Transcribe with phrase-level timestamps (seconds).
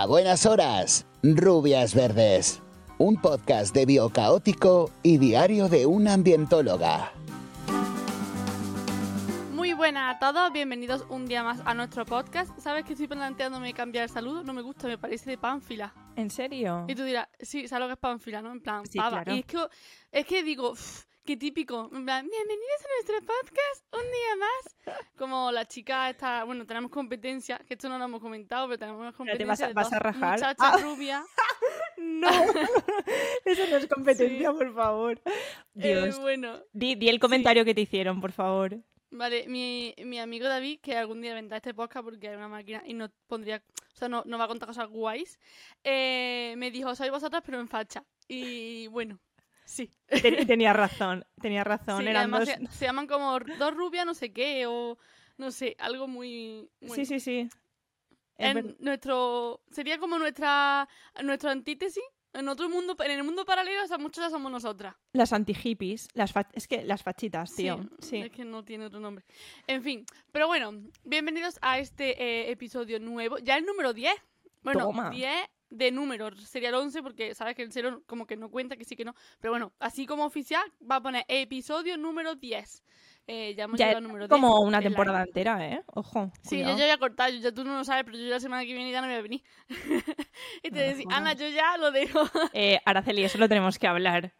[0.00, 2.62] A buenas horas, rubias verdes.
[2.98, 7.10] Un podcast de biocaótico y diario de una ambientóloga.
[9.52, 12.56] Muy buenas a todos, bienvenidos un día más a nuestro podcast.
[12.60, 14.44] ¿Sabes que estoy planteándome cambiar el saludo?
[14.44, 15.92] No me gusta, me parece de pánfila.
[16.14, 16.84] ¿En serio?
[16.86, 18.52] Y tú dirás, sí, ¿sabes lo que es pánfila, no?
[18.52, 19.24] En plan, Sí, pava.
[19.24, 19.34] claro.
[19.34, 19.58] Y es que,
[20.12, 21.90] es que digo, "Uf, qué típico.
[21.92, 24.36] En plan, bienvenidos a nuestro podcast un día
[24.96, 25.06] más.
[25.18, 29.12] Como la chica está, bueno, tenemos competencia, que esto no lo hemos comentado, pero tenemos
[29.12, 30.32] te competencia vas a- de vas dos a rajar.
[30.38, 30.78] muchachas Ah.
[30.82, 31.24] rubias.
[32.00, 32.28] No,
[33.44, 35.20] eso no es competencia, por favor.
[35.26, 35.32] Eh,
[35.74, 36.18] Dios.
[36.20, 38.78] bueno, Di, di el comentario que te hicieron, por favor.
[39.10, 42.82] Vale, mi, mi amigo David, que algún día vendrá este podcast porque hay una máquina
[42.86, 45.40] y no pondría, o sea, no, no va a contar cosas guays,
[45.82, 48.04] eh, me dijo, sois vosotras pero en facha.
[48.28, 49.18] Y bueno,
[49.68, 49.90] sí.
[50.06, 52.02] Ten- tenía razón, tenía razón.
[52.02, 52.48] Sí, eran dos...
[52.48, 54.96] se, se llaman como dos rubias, no sé qué, o
[55.36, 56.68] no sé, algo muy...
[56.80, 57.48] Sí, sí, sí.
[58.38, 60.88] En nuestro, sería como nuestra,
[61.22, 62.02] nuestra antítesis.
[62.34, 64.94] En otro mundo, en el mundo paralelo, esas muchachas somos nosotras.
[65.14, 67.80] Las anti-hippies, las fa- es que las fachitas, tío.
[68.00, 68.16] Sí, Sí.
[68.18, 69.24] es que no tiene otro nombre.
[69.66, 70.72] En fin, pero bueno,
[71.04, 73.38] bienvenidos a este eh, episodio nuevo.
[73.38, 74.12] Ya el número 10.
[74.62, 75.10] Bueno, Toma.
[75.10, 75.32] 10
[75.70, 76.40] de números.
[76.48, 79.04] Sería el 11 porque sabes que el cero como que no cuenta, que sí que
[79.04, 79.14] no.
[79.40, 82.82] Pero bueno, así como oficial va a poner episodio número 10.
[83.30, 84.30] Eh, ya hemos Ya llegado al número 10.
[84.30, 85.82] como una temporada entera, ¿eh?
[85.88, 86.32] Ojo.
[86.42, 86.78] Sí, yo cuidado.
[86.78, 88.72] ya voy a cortar, yo ya tú no lo sabes, pero yo la semana que
[88.72, 89.42] viene ya no voy a venir.
[90.62, 91.04] y te me decís.
[91.10, 92.20] Ana, yo ya lo dejo.
[92.54, 94.32] Eh, Araceli, eso lo tenemos que hablar.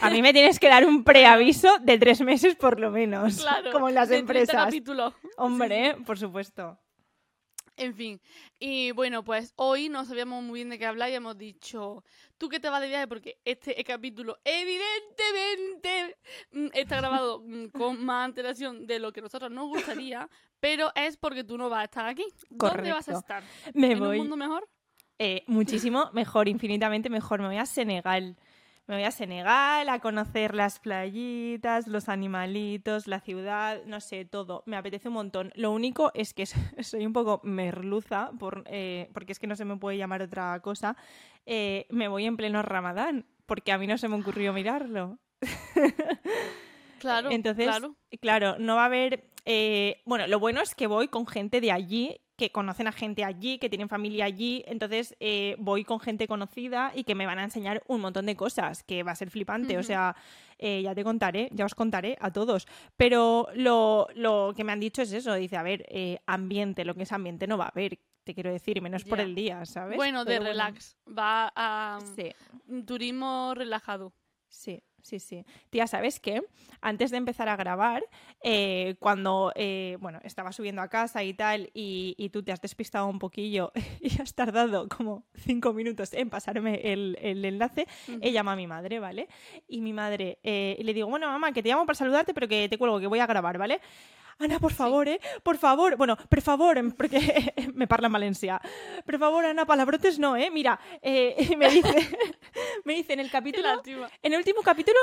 [0.00, 3.40] A mí me tienes que dar un preaviso de tres meses por lo menos.
[3.40, 3.70] claro.
[3.70, 4.64] Como en las de 30 empresas.
[4.66, 5.14] capítulos.
[5.36, 5.96] Hombre, ¿eh?
[6.06, 6.78] por supuesto.
[7.76, 8.20] En fin,
[8.60, 12.04] y bueno, pues hoy no sabíamos muy bien de qué hablar y hemos dicho,
[12.38, 13.08] ¿tú qué te vas de viaje?
[13.08, 16.16] Porque este capítulo evidentemente
[16.52, 20.28] mm, está grabado mm, con más antelación de lo que a nosotros nos gustaría,
[20.60, 22.24] pero es porque tú no vas a estar aquí.
[22.48, 23.42] ¿Dónde vas a estar?
[23.74, 24.18] Me ¿En un voy.
[24.18, 24.68] mundo mejor?
[25.18, 27.40] Eh, muchísimo mejor, infinitamente mejor.
[27.40, 28.36] Me voy a Senegal.
[28.86, 34.62] Me voy a Senegal a conocer las playitas, los animalitos, la ciudad, no sé, todo.
[34.66, 35.52] Me apetece un montón.
[35.54, 36.44] Lo único es que
[36.82, 40.60] soy un poco merluza, por, eh, porque es que no se me puede llamar otra
[40.60, 40.96] cosa.
[41.46, 45.18] Eh, me voy en pleno ramadán, porque a mí no se me ocurrió mirarlo.
[46.98, 47.96] Claro, Entonces, claro.
[48.20, 49.30] claro, no va a haber.
[49.46, 53.24] eh, bueno, lo bueno es que voy con gente de allí, que conocen a gente
[53.24, 54.64] allí, que tienen familia allí.
[54.66, 58.34] Entonces, eh, voy con gente conocida y que me van a enseñar un montón de
[58.36, 59.78] cosas, que va a ser flipante.
[59.78, 60.16] O sea,
[60.58, 62.66] eh, ya te contaré, ya os contaré a todos.
[62.96, 66.94] Pero lo, lo que me han dicho es eso: dice, a ver, eh, ambiente, lo
[66.94, 67.98] que es ambiente no va a haber.
[68.24, 69.96] Te quiero decir, menos por el día, ¿sabes?
[69.96, 70.96] Bueno, de relax.
[71.06, 72.32] Va a Sí.
[72.68, 74.14] un turismo relajado.
[74.48, 75.44] Sí, sí, sí.
[75.70, 76.42] Tía, ¿sabes qué?
[76.80, 78.02] Antes de empezar a grabar,
[78.42, 82.60] eh, cuando, eh, bueno, estaba subiendo a casa y tal, y, y tú te has
[82.60, 83.70] despistado un poquillo
[84.00, 88.18] y has tardado como cinco minutos en pasarme el, el enlace, Ujú.
[88.22, 89.28] he llamado a mi madre, ¿vale?
[89.68, 92.68] Y mi madre, eh, le digo, bueno, mamá, que te llamo para saludarte, pero que
[92.68, 93.80] te cuelgo, que voy a grabar, ¿vale?
[94.38, 95.20] Ana, por favor, ¿eh?
[95.42, 95.96] Por favor.
[95.96, 98.60] Bueno, por favor, em, porque me parla en Valencia.
[99.06, 100.50] Por favor, Ana, palabrotes no, ¿eh?
[100.50, 102.18] Mira, eh, me dice,
[102.84, 103.68] me dice en el capítulo...
[104.22, 104.98] En el último capítulo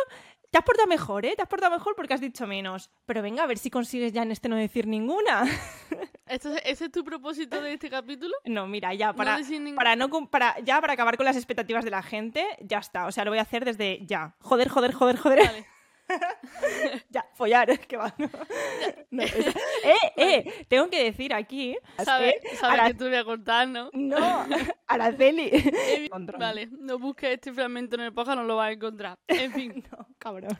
[0.50, 1.34] te has portado mejor, ¿eh?
[1.36, 2.90] Te has portado mejor porque has dicho menos.
[3.06, 5.44] Pero venga, a ver si consigues ya en este no decir ninguna.
[6.26, 8.34] ¿Esto es- ¿Ese es tu propósito de este capítulo?
[8.46, 11.84] No, mira, ya para, decir ningún- para no para ya para acabar con las expectativas
[11.86, 13.06] de la gente, ya está.
[13.08, 14.36] O sea, lo voy a hacer desde ya.
[14.42, 15.40] Joder, joder, joder, joder.
[15.46, 15.66] Vale.
[17.10, 18.14] Ya, follar, que va.
[18.18, 18.30] No,
[19.12, 19.34] No, es-
[19.84, 23.68] eh, eh, tengo que decir aquí Sabes que sabe Ara- que te voy a contar,
[23.68, 23.90] ¿no?
[23.94, 24.46] no,
[24.88, 25.52] Araceli.
[26.12, 26.40] Control.
[26.40, 29.20] Vale, no busques este fragmento en el podcast, no lo vas a encontrar.
[29.28, 29.84] En fin.
[29.92, 30.58] No, cabrona.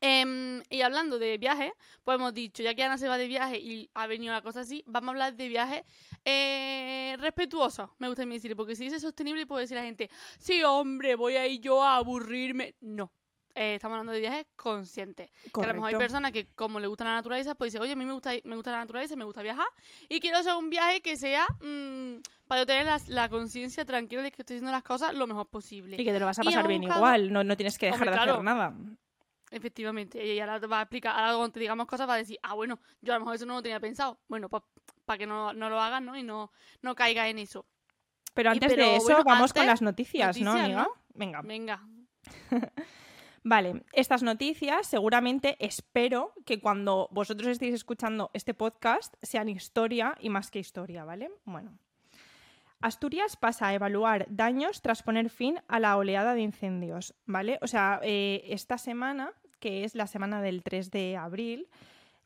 [0.00, 1.72] Em, y hablando de viajes,
[2.04, 4.60] pues hemos dicho, ya que Ana se va de viaje y ha venido la cosa
[4.60, 5.82] así, vamos a hablar de viajes
[6.24, 10.62] eh, respetuosos, me gusta a decir, porque si dice sostenible puede decir la gente, sí,
[10.62, 12.74] hombre, voy a ir yo a aburrirme.
[12.80, 13.12] No.
[13.56, 15.30] Eh, estamos hablando de viajes conscientes.
[15.52, 17.92] Que a lo mejor hay personas que, como le gusta la naturaleza, pues dice, oye,
[17.92, 19.66] a mí me gusta, me gusta la naturaleza, me gusta viajar,
[20.08, 22.16] y quiero hacer un viaje que sea mm,
[22.48, 25.46] para yo tener la, la conciencia tranquila de que estoy haciendo las cosas lo mejor
[25.48, 25.96] posible.
[26.00, 28.00] Y que te lo vas a pasar bien buscado- igual, no, no tienes que dejar
[28.00, 28.32] Hombre, de claro.
[28.32, 28.74] hacer nada.
[29.52, 32.38] Efectivamente, y ahora te va a explicar, ahora cuando te digamos cosas va a decir,
[32.42, 34.18] ah, bueno, yo a lo mejor eso no lo tenía pensado.
[34.26, 34.64] Bueno, pues
[35.04, 36.16] para que no, no lo hagas, ¿no?
[36.16, 36.50] Y no,
[36.82, 37.64] no caiga en eso.
[38.32, 40.82] Pero Y antes pero, de eso, bueno, vamos con las noticias, ¿no, amiga?
[40.82, 40.88] ¿no?
[41.14, 41.40] Venga.
[41.42, 41.80] Venga.
[43.46, 50.30] Vale, estas noticias seguramente espero que cuando vosotros estéis escuchando este podcast sean historia y
[50.30, 51.30] más que historia, ¿vale?
[51.44, 51.78] Bueno.
[52.80, 57.58] Asturias pasa a evaluar daños tras poner fin a la oleada de incendios, ¿vale?
[57.60, 61.68] O sea, eh, esta semana, que es la semana del 3 de abril,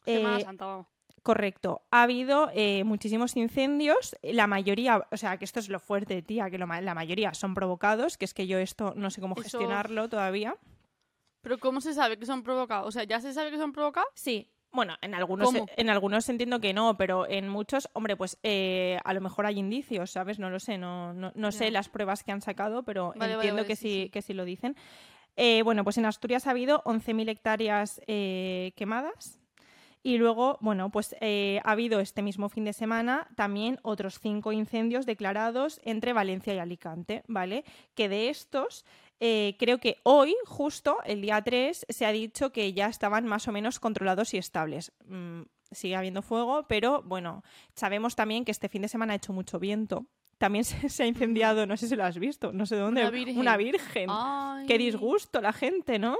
[0.04, 0.86] Semana eh, Santa.
[1.24, 1.82] Correcto.
[1.90, 4.16] Ha habido eh, muchísimos incendios.
[4.22, 7.54] La mayoría, o sea, que esto es lo fuerte, tía, que lo la mayoría son
[7.54, 10.56] provocados, que es que yo esto no sé cómo Eso- gestionarlo todavía.
[11.40, 12.88] Pero ¿cómo se sabe que son provocados?
[12.88, 14.10] O sea, ¿ya se sabe que son provocados?
[14.14, 14.50] Sí.
[14.70, 15.66] Bueno, en algunos, ¿Cómo?
[15.76, 19.58] en algunos entiendo que no, pero en muchos, hombre, pues eh, a lo mejor hay
[19.58, 20.38] indicios, ¿sabes?
[20.38, 23.62] No lo sé, no, no, no sé las pruebas que han sacado, pero Vale, entiendo
[23.62, 24.10] vale, que, sí, sí, sí.
[24.10, 24.76] que sí lo dicen.
[25.36, 29.40] Eh, bueno, pues en Asturias ha habido 11.000 hectáreas eh, quemadas.
[30.02, 34.52] Y luego, bueno, pues eh, ha habido este mismo fin de semana también otros cinco
[34.52, 37.64] incendios declarados entre Valencia y Alicante, ¿vale?
[37.94, 38.84] Que de estos,
[39.20, 43.48] eh, creo que hoy, justo el día 3, se ha dicho que ya estaban más
[43.48, 44.92] o menos controlados y estables.
[45.06, 47.42] Mm, sigue habiendo fuego, pero bueno,
[47.74, 50.06] sabemos también que este fin de semana ha hecho mucho viento.
[50.38, 53.02] También se, se ha incendiado, no sé si lo has visto, no sé de dónde,
[53.02, 53.38] Una virgen.
[53.38, 54.10] Una virgen.
[54.66, 56.16] Qué disgusto la gente, ¿no?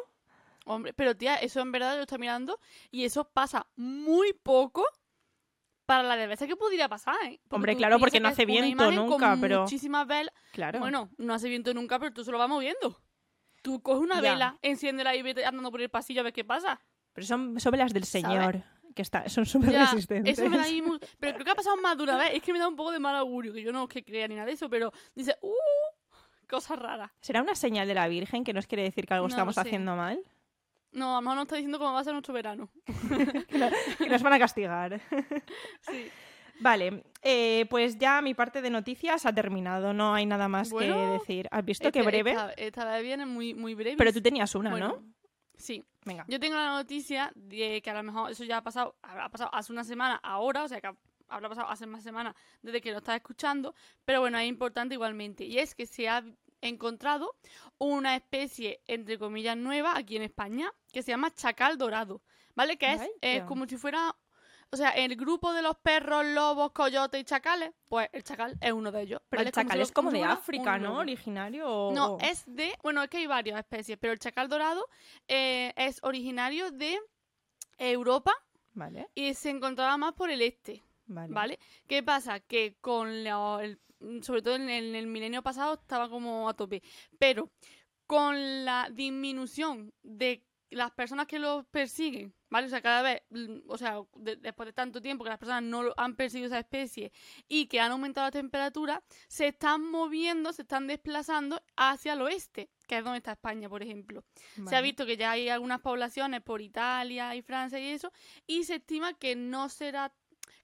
[0.65, 2.61] Hombre, pero tía, eso en verdad lo estoy mirando
[2.91, 4.85] y eso pasa muy poco
[5.89, 7.41] para la desgracia que podría pasar, ¿eh?
[7.49, 10.35] Porque Hombre, claro, porque no hace viento nunca, con pero- muchísimas velas.
[10.53, 10.81] Claro.
[10.81, 13.01] Bueno, no hace viento nunca, pero tú se lo vas moviendo.
[13.63, 14.33] Tú coges una Ya.
[14.33, 16.79] vela, enciéndela y vete andando por el pasillo a ver qué pasa.
[17.15, 18.05] Pero son, son velas del.
[18.05, 18.63] Señor,
[18.95, 20.39] que está, son súper resistentes.
[20.39, 22.33] eso me da ahí mu- Pero creo que ha pasado más de una vez.
[22.35, 24.29] Es que me da un poco de mal augurio, que yo no es que crea
[24.29, 25.53] ni nada de eso, pero dice, uh,
[26.51, 27.11] cosas raras.
[27.23, 29.97] ¿Será una señal de la Virgen que nos quiere decir que algo No estamos haciendo
[29.97, 30.21] mal?
[30.93, 32.71] No, a lo mejor nos está diciendo cómo va a ser nuestro verano.
[33.99, 35.01] Que nos van a castigar.
[35.83, 36.11] Sí.
[36.61, 40.87] Vale, eh, pues ya mi parte de noticias ha terminado, no hay nada más que
[40.91, 41.47] decir.
[41.53, 42.31] ¿Has visto Este- qué breve?
[42.33, 43.97] Esta, esta vez viene muy, muy breve.
[43.97, 45.05] Pero tú tenías una, Bueno, ¿no?
[45.57, 45.85] Sí.
[46.05, 46.25] Venga.
[46.27, 49.51] Yo tengo la noticia de que a lo mejor eso ya ha pasado, ha pasado
[49.55, 50.97] hace una semana ahora, o sea que ha-
[51.29, 53.73] habrá pasado hace más semanas desde que lo estás escuchando,
[54.05, 55.45] pero bueno, es importante igualmente.
[55.45, 56.25] Y es que se ha
[56.61, 57.37] encontrado
[57.79, 62.23] una especie, entre comillas, nueva aquí en España, que se llama chacal dorado,
[62.55, 62.77] ¿vale?
[62.77, 64.17] Que es, es como si fuera,
[64.71, 68.73] o sea, el grupo de los perros, lobos, coyotes y chacales, pues el chacal es
[68.73, 69.21] uno de ellos.
[69.29, 70.99] Pero el chacal es como de fuera África, ¿no?
[70.99, 71.93] Originario o...
[71.93, 72.77] No, es de.
[72.83, 74.87] Bueno, es que hay varias especies, pero el chacal dorado
[75.29, 76.99] eh, es originario de
[77.79, 78.33] Europa
[78.75, 81.33] Vale, y se encontraba más por el este, vale.
[81.35, 81.59] ¿vale?
[81.87, 82.41] ¿Qué pasa?
[82.41, 83.81] Que con la- el-
[84.23, 86.83] sobre todo en el, en el milenio pasado estaba como a tope,
[87.19, 87.51] pero
[88.07, 92.67] con la disminución de las personas que los persiguen, ¿vale?
[92.67, 95.63] O sea, cada vez, mm, o sea, de- después de tanto tiempo que las personas
[95.63, 97.11] no lo- han perseguido esa especie
[97.49, 102.69] y que han aumentado la temperatura, se están moviendo, se están desplazando hacia el oeste,
[102.87, 104.25] que es donde está España, por ejemplo.
[104.69, 108.13] Se ha visto que ya hay algunas poblaciones por Italia y Francia y eso,
[108.47, 110.13] y se estima que no será,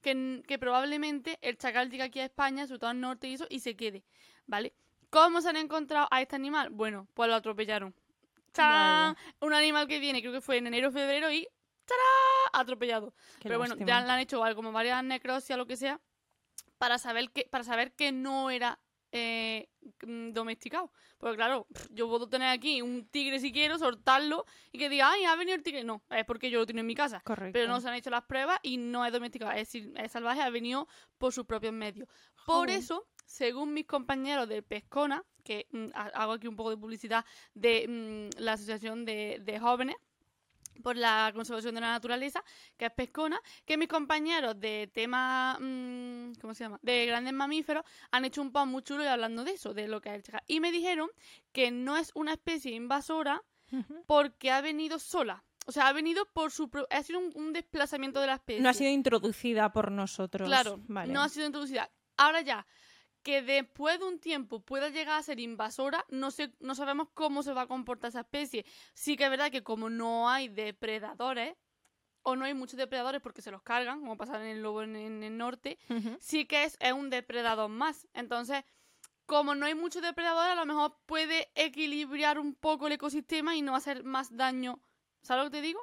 [0.05, 3.47] que, que probablemente el chacal llegue aquí a España, sobre todo al norte y eso,
[3.51, 4.05] y se quede,
[4.47, 4.75] ¿vale?
[5.11, 6.71] ¿Cómo se han encontrado a este animal?
[6.71, 7.95] Bueno, pues lo atropellaron.
[8.53, 9.17] ¡Tarán!
[9.41, 11.49] Un animal que viene, creo que fue en enero o febrero, y
[11.85, 12.61] ¡tarán!
[12.61, 13.15] atropellado.
[13.41, 16.01] Qué Pero bueno, ya le han hecho algo como varias necropsias o lo que sea,
[16.79, 18.79] para saber que, para saber que no era
[19.17, 19.69] eh,
[20.05, 20.91] mm, domesticado.
[21.19, 25.25] Porque claro, yo puedo tener aquí un tigre si quiero, soltarlo y que diga, ay,
[25.25, 25.85] ha venido el tigre.
[25.85, 27.21] No, es porque yo lo tengo en mi casa.
[27.25, 27.53] Correcto.
[27.53, 29.53] Pero no se han hecho las pruebas y no es domesticado.
[29.53, 32.09] Es decir, es salvaje, ha venido por sus propios medios.
[32.45, 32.71] Por Joder.
[32.79, 37.25] eso, según mis compañeros del Pescona, que mm, ha- hago aquí un poco de publicidad
[37.55, 37.87] de
[38.37, 39.97] mm, la Asociación de, de Jóvenes
[40.83, 42.43] por la Conservación de la Naturaleza,
[42.77, 46.79] que es Pescona, que mis compañeros de tema, mm, ¿cómo se llama?
[46.83, 50.01] De grandes mamíferos han hecho un post muy chulo y hablando de eso, de lo
[50.01, 50.43] que es el chacal.
[50.47, 51.09] Y me dijeron
[51.53, 53.43] que no es una especie invasora
[54.07, 55.45] porque ha venido sola.
[55.67, 56.69] O sea, ha venido por su...
[56.69, 58.63] pro- Ha sido un, un desplazamiento de la especie.
[58.63, 60.47] No ha sido introducida por nosotros.
[60.47, 61.13] Claro, vale.
[61.13, 61.91] no ha sido introducida.
[62.19, 62.67] Ahora ya,
[63.25, 67.43] que después de un tiempo pueda llegar a ser invasora, no sé, no sabemos cómo
[67.43, 68.65] se va a comportar esa especie.
[68.93, 71.57] Sí que es verdad que como no hay depredadores,
[72.23, 74.97] o no hay muchos depredadores porque se los cargan, como pasa en el lobo en,
[74.97, 75.79] en el norte,
[76.21, 78.09] sí que es, es un depredador más.
[78.15, 78.65] Entonces,
[79.27, 83.63] como no hay muchos depredadores, a lo mejor puede equilibrar un poco el ecosistema y
[83.63, 84.81] no hacer más daño.
[85.23, 85.81] ¿Sabes lo que te digo?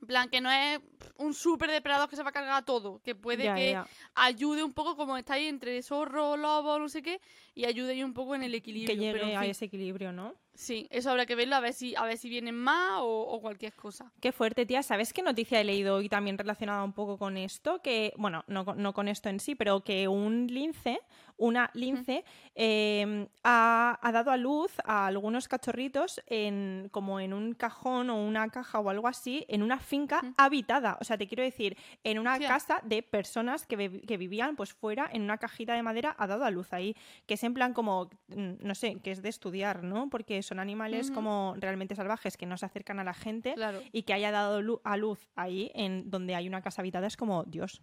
[0.00, 0.80] En plan, que no es
[1.16, 3.86] un super depredador que se va a cargar a todo, que puede Ya, que ya.
[4.14, 7.20] ayude un poco como está ahí entre zorro, lobo, no sé qué,
[7.54, 8.94] y ayude ahí un poco en el equilibrio.
[8.94, 10.34] Que llegue pero, en a fin, ese equilibrio, ¿no?
[10.56, 13.40] Sí, eso habrá que verlo a ver si, a ver si vienen más o, o
[13.40, 14.10] cualquier cosa.
[14.20, 14.82] Qué fuerte, tía.
[14.82, 17.82] ¿Sabes qué noticia he leído hoy también relacionada un poco con esto?
[17.82, 21.00] Que, bueno, no, con- no con esto en sí, pero que un lince,
[21.36, 27.52] una lince, eh, ha, ha dado a luz a algunos cachorritos en, como en un
[27.52, 30.96] cajón o una caja o algo así, en una finca habitada.
[31.00, 35.10] O sea, te quiero decir, en una casa de personas que, que vivían pues fuera,
[35.12, 36.96] en una cajita de madera, ha dado a luz ahí.
[37.26, 40.08] Que es en plan como, mm, no sé, que es de estudiar, ¿no?
[40.08, 43.82] Porque son animales como realmente salvajes que no se acercan a la gente Claro.
[43.92, 47.16] y que haya dado lu- a luz ahí en donde hay una casa habitada es
[47.16, 47.82] como Dios.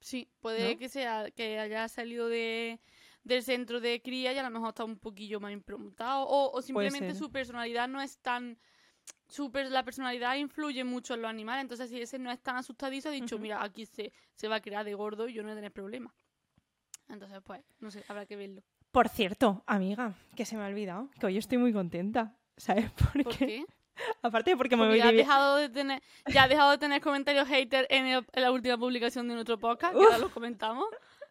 [0.00, 0.78] Sí, puede ¿No?
[0.78, 2.78] que sea que haya salido de,
[3.24, 6.24] del centro de cría y a lo mejor está un poquillo más improntado.
[6.26, 8.58] O, o simplemente su personalidad no es tan.
[9.28, 11.62] Su per- la personalidad influye mucho en los animales.
[11.62, 13.38] Entonces, si ese no es tan asustadizo, ha dicho.
[13.38, 15.72] Mira, aquí se, se va a crear de gordo y yo no voy a tener
[15.72, 16.14] problema.
[17.08, 18.62] Entonces, pues, no sé, habrá que verlo.
[18.90, 22.34] Por cierto, amiga, que se me ha olvidado, que hoy estoy muy contenta.
[22.56, 23.46] ¿Sabes por, ¿Por qué?
[23.46, 23.64] qué?
[24.22, 26.00] Aparte de porque me Porque voy ya has dejado de tener,
[26.32, 29.58] ya has dejado de tener comentarios hater en, el- en la última publicación de nuestro
[29.58, 30.86] podcast, que ahora lo comentamos.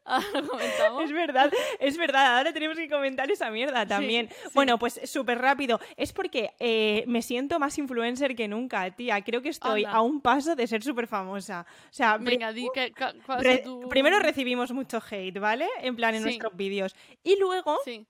[0.07, 1.03] Ahora lo comentamos.
[1.03, 2.37] Es verdad, es verdad.
[2.37, 4.29] Ahora tenemos que comentar esa mierda también.
[4.29, 4.49] sí.
[4.53, 5.79] Bueno, pues súper rápido.
[5.95, 9.21] Es porque eh, me siento más influencer que nunca, tía.
[9.23, 9.97] Creo que estoy Anda.
[9.97, 11.65] a un paso de ser súper famosa.
[11.89, 12.91] O sea, Venga, di que,
[13.39, 15.67] re- tu- primero recibimos mucho hate, ¿vale?
[15.81, 16.25] En plan, en Sí.
[16.29, 16.95] nuestros vídeos.
[17.23, 18.05] Y luego, Sí.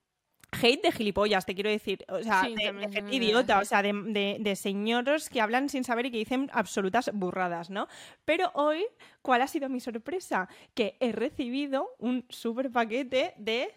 [0.61, 2.05] Hate de gilipollas, te quiero decir.
[2.09, 3.59] O sea, Sí, de, de gente idiota.
[3.59, 7.69] O sea, de, de, de señoros que hablan sin saber y que dicen absolutas burradas,
[7.69, 7.87] ¿no?
[8.25, 8.85] Pero hoy,
[9.21, 10.49] ¿cuál ha sido mi sorpresa?
[10.73, 13.73] Que he recibido un súper paquete de.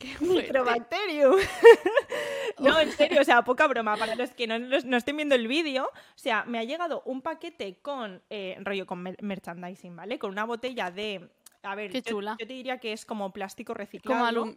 [0.20, 1.36] Microbacterium.
[2.58, 3.96] no, en serio, o sea, poca broma.
[3.96, 7.22] Para los que no, no estén viendo el vídeo, o sea, me ha llegado un
[7.22, 10.18] paquete con eh, rollo con mer- merchandising, ¿vale?
[10.18, 11.28] Con una botella de.
[11.62, 12.36] A ver, Qué yo- chula.
[12.38, 14.18] Yo, te diría que es como plástico reciclado.
[14.18, 14.56] Como alum...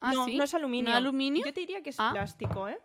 [0.00, 0.36] ¿Ah, no, sí?
[0.36, 0.84] no es aluminio.
[0.84, 1.44] ¿No es aluminio?
[1.46, 2.10] Yo te diría que es Ah.
[2.12, 2.78] plástico, ¿eh?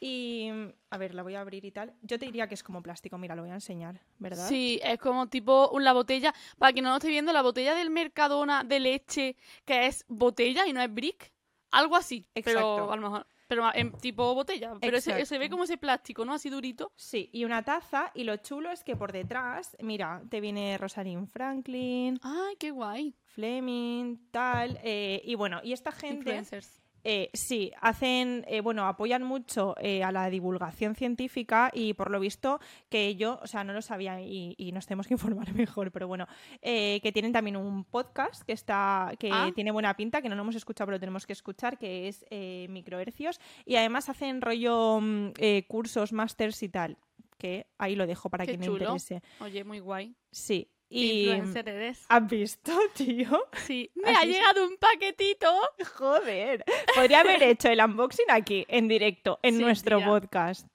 [0.00, 0.48] Y.
[0.90, 1.92] A ver, la voy a abrir y tal.
[2.02, 3.18] Yo te diría que es como plástico.
[3.18, 4.48] Mira, lo voy a enseñar, ¿verdad?
[4.48, 7.90] Sí, es como tipo la botella, para quien no lo esté viendo, la botella del
[7.90, 11.32] Mercadona de leche, que es botella y no es brick.
[11.70, 12.92] Algo así, pero Exacto.
[12.92, 14.74] a lo mejor, pero en tipo botella.
[14.80, 16.34] Pero ese- se ve como ese plástico, ¿no?
[16.34, 16.92] Así durito.
[16.94, 18.12] Sí, y una taza.
[18.14, 23.16] Y lo chulo es que por detrás, mira, te viene Rosalind Franklin, Ay, qué guay.
[23.24, 24.78] Fleming, tal.
[24.82, 26.77] eh, y bueno, y esta gente, Influencers.
[27.04, 32.20] Eh, sí, hacen, eh, bueno, apoyan mucho eh, a la divulgación científica y por lo
[32.20, 35.14] visto que yo, o sea, no lo sabía y, y nos tenemos que
[35.44, 36.26] informar mejor, pero bueno,
[36.62, 39.50] eh, que tienen también un podcast que está, que Ah.
[39.54, 42.24] tiene buena pinta, que no lo hemos escuchado, pero lo tenemos que escuchar, que es
[42.30, 43.40] eh, Microhercios.
[43.64, 45.32] Y además hacen rollo mm,
[45.66, 46.98] cursos, másters y tal.
[47.38, 48.84] Que ahí lo dejo para Qué quien le chulo.
[48.96, 49.22] interese.
[49.40, 50.16] Oye, muy guay.
[50.32, 50.68] Sí.
[50.90, 51.28] ¿Qué Y.
[51.30, 52.04] influencer eres?
[52.08, 53.44] ¿Has visto, tío?
[53.66, 53.90] Sí.
[53.94, 55.48] Me ha llegado un paquetito.
[55.96, 56.64] Joder.
[56.94, 60.06] Podría haber hecho el unboxing aquí, en directo, en Sí, nuestro tía.
[60.06, 60.66] podcast.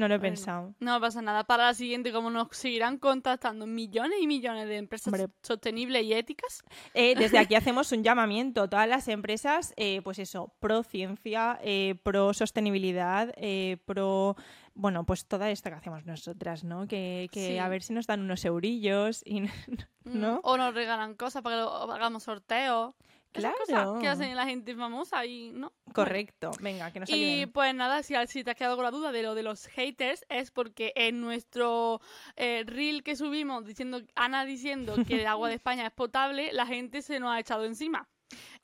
[0.00, 0.74] No lo he Bueno, pensado.
[0.80, 1.44] No pasa nada.
[1.44, 5.28] Para la siguiente, como nos seguirán contactando millones y millones de empresas Hombre.
[5.42, 6.62] sostenibles y éticas,
[6.94, 8.68] Eh, desde aquí hacemos un llamamiento.
[8.68, 13.34] Todas las empresas, eh, pues eso, pro ciencia, eh, pro sostenibilidad,
[13.84, 14.36] pro.
[14.74, 16.86] Bueno, pues toda esta que hacemos nosotras, ¿no?
[16.86, 17.58] Que, que Sí.
[17.58, 19.40] a ver si nos dan unos eurillos y.
[20.04, 20.36] ¿No?
[20.36, 22.94] Mm, O nos regalan cosas para que lo- hagamos sorteos.
[23.32, 24.10] Esas cosas que Claro.
[24.10, 25.72] hacen la gente famosa y no.
[25.92, 26.50] Correcto.
[26.60, 27.52] Venga, que nos Y ayuden.
[27.52, 30.24] pues nada, si, si te has quedado con la duda de lo de los haters,
[30.28, 32.00] es porque en nuestro
[32.36, 36.66] eh, reel que subimos diciendo, Ana diciendo que el agua de España es potable, la
[36.66, 38.08] gente se nos ha echado encima.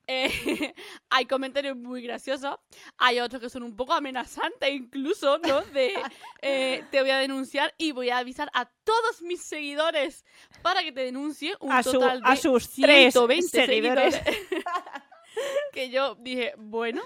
[0.09, 0.31] Eh,
[1.11, 2.57] hay comentarios muy graciosos,
[2.97, 5.61] hay otros que son un poco amenazantes incluso, ¿no?
[5.63, 5.95] De
[6.43, 10.25] eh, te voy a denunciar y voy a avisar a todos mis seguidores
[10.63, 14.15] para que te denuncie un A, su- total de a sus tres 120 seguidores.
[15.73, 17.03] que yo dije, bueno.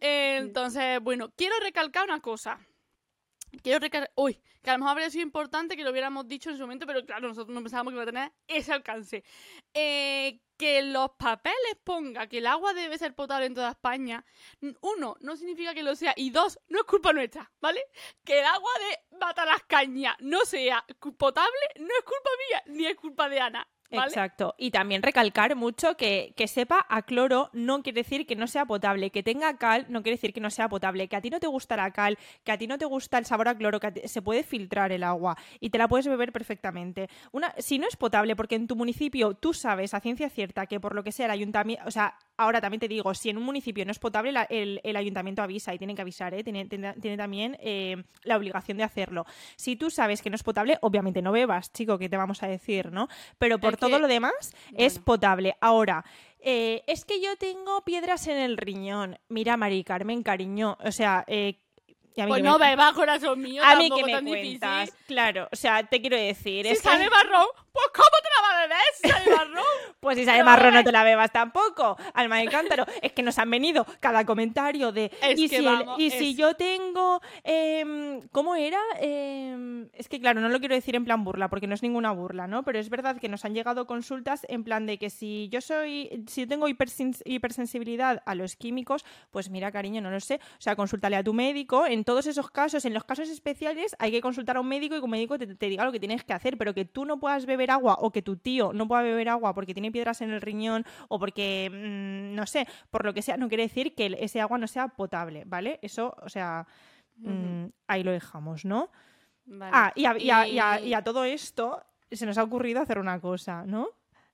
[0.00, 2.58] eh, entonces, bueno, quiero recalcar una cosa.
[3.62, 4.10] Quiero recalcar.
[4.14, 6.86] Uy, que a lo mejor habría sido importante que lo hubiéramos dicho en su momento,
[6.86, 9.24] pero claro, nosotros no pensábamos que iba a tener ese alcance.
[9.74, 14.24] Eh, que los papeles ponga que el agua debe ser potable en toda España,
[14.82, 17.80] uno, no significa que lo sea, y dos, no es culpa nuestra, ¿vale?
[18.24, 20.84] Que el agua de Matalascaña no sea
[21.16, 24.54] potable no es culpa mía, ni es culpa de Ana, Exacto.
[24.58, 28.64] Y también recalcar mucho que, que sepa a cloro no quiere decir que no sea
[28.66, 29.10] potable.
[29.10, 31.08] Que tenga cal no quiere decir que no sea potable.
[31.08, 33.26] Que a ti no te gusta la cal, que a ti no te gusta el
[33.26, 36.32] sabor a cloro, que ti- se puede filtrar el agua y te la puedes beber
[36.32, 37.08] perfectamente.
[37.32, 40.80] Una, si no es potable, porque en tu municipio tú sabes a ciencia cierta que
[40.80, 43.44] por lo que sea el ayuntamiento, o sea, ahora también te digo, si en un
[43.44, 46.42] municipio no es potable, la- el, el ayuntamiento avisa y tiene que avisar, ¿eh?
[46.44, 49.26] tiene, tiene- tiene también eh, la obligación de hacerlo.
[49.56, 52.46] Si tú sabes que no es potable, obviamente no bebas, chico, que te vamos a
[52.48, 53.08] decir, ¿no?
[53.38, 55.54] Pero por Es todo que- lo demás es potable.
[55.60, 56.04] Ahora,
[56.40, 59.18] eh, es que yo tengo piedras en el riñón.
[59.28, 61.58] Mira, Mari Carmen, cariño, o sea, eh,
[62.16, 64.80] a mí Pues que no me, bebas, corazón mío, a mí que me tan cuentas.
[64.86, 65.06] difícil.
[65.06, 68.08] Claro, o sea, te quiero decir, Si es que- sale marrón, pues ¿cómo
[69.30, 69.64] marrón.
[70.00, 72.86] Pues si sale Pero marrón no te la bebas tampoco, alma de cántaro.
[73.02, 75.10] Es que nos han venido cada comentario de...
[75.22, 77.20] Es y que si, el- y si es- yo tengo...
[77.44, 78.78] em, ¿Cómo era?
[78.98, 82.12] Em, es que claro, no lo quiero decir en plan burla, porque no es ninguna
[82.12, 82.62] burla, ¿no?
[82.62, 86.24] Pero es verdad que nos han llegado consultas en plan de que si yo soy...
[86.28, 90.36] Si yo tengo hipersens- hipersensibilidad a los químicos, pues mira, cariño, no lo sé.
[90.36, 91.86] O sea, consúltale a tu médico.
[91.86, 94.98] En todos esos casos, en los casos especiales, hay que consultar a un médico y
[94.98, 96.56] que un médico te, te diga lo que tienes que hacer.
[96.56, 99.54] Pero que tú no puedas beber agua o que tu tío no pueda beber agua
[99.54, 103.36] porque tiene piedras en el riñón o porque, mm, no sé, por lo que sea,
[103.36, 105.78] no quiere decir que ese agua no sea potable, ¿vale?
[105.82, 106.66] Eso, o sea,
[107.16, 108.90] mm, ahí lo dejamos, ¿no?
[109.46, 109.72] Vale.
[109.74, 112.42] Ah, y a, y a- y a- Y- y a todo esto se nos ha
[112.42, 113.88] ocurrido hacer una cosa, ¿no?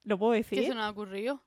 [0.04, 0.64] ¿Lo puedo ¿Qué decir?
[0.66, 1.42] se nos ha ocurrido?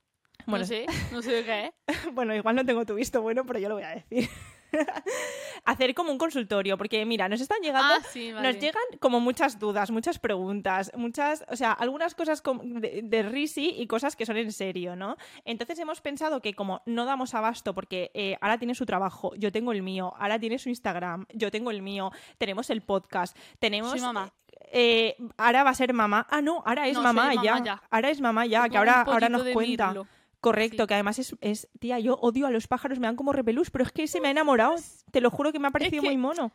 [0.46, 2.14] Bueno, No sé, no sé de qué es.
[2.14, 4.28] Bueno, igual no tengo tu visto bueno, pero yo lo voy a decir.
[5.64, 8.52] Hacer como un consultorio, porque mira, nos están llegando, Ah, sí, vale.
[8.52, 13.74] nos llegan como muchas dudas, muchas preguntas, muchas, o sea, algunas cosas de, de risi
[13.76, 15.16] y cosas que son en serio, ¿no?
[15.44, 19.52] Entonces hemos pensado que como no damos abasto, porque eh, ahora tiene su trabajo, yo
[19.52, 23.90] tengo el mío, ahora tiene su Instagram, yo tengo el mío, tenemos el podcast, tenemos...
[23.90, 24.32] Soy mamá.
[24.72, 26.26] eh, ahora va a ser mamá.
[26.30, 27.62] Ah, no, ahora es No, mamá, ya.
[27.62, 27.82] ya.
[27.90, 29.88] Ahora es mamá ya, que ahora, ahora nos cuenta.
[29.88, 30.06] mirlo.
[30.40, 30.88] Correcto, Sí.
[30.88, 33.84] que además es, es- Tía, yo odio a los pájaros, me dan como repelús, pero
[33.84, 34.76] es que se me ha enamorado.
[35.12, 36.52] Te lo juro que me ha parecido que- muy mono.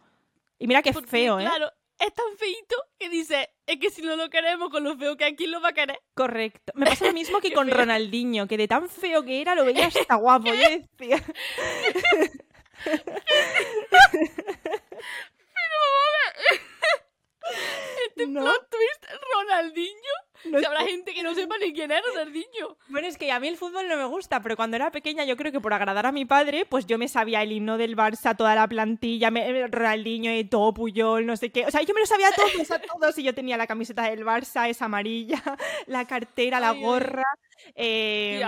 [0.57, 1.43] Y mira qué Porque, feo, ¿eh?
[1.43, 5.15] Claro, es tan feito que dice, es que si no lo queremos con lo feo
[5.17, 5.99] que aquí lo va a querer.
[6.13, 6.71] Correcto.
[6.75, 7.69] Me pasa lo mismo que con.
[7.69, 10.47] Ronaldinho, que de tan feo que era lo veía hasta guapo.
[10.47, 10.87] Yo decía,
[18.07, 18.41] Este No.
[18.41, 20.15] plot twist, Ronaldinho.
[20.49, 22.77] No Si habrá gente que no sepa ni quién es Ronaldinho.
[22.87, 25.35] Bueno, es que a mí el fútbol no me gusta, pero cuando era pequeña yo
[25.37, 28.35] creo que por agradar a mi padre, pues yo me sabía el himno del Barça,
[28.35, 31.65] toda la plantilla, me, eh, Ronaldinho, todo Puyol, no sé qué.
[31.65, 33.17] O sea, yo me lo sabía a todos, a todos.
[33.17, 35.41] Y yo tenía la camiseta del Barça, esa amarilla,
[35.87, 37.23] la cartera, la gorra.
[37.75, 38.43] eh,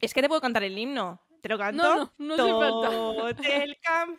[0.00, 1.20] es que te puedo cantar el himno.
[1.42, 1.82] Te lo canto.
[1.82, 3.42] No, no, no hace falta.
[3.42, 4.18] Tottenham.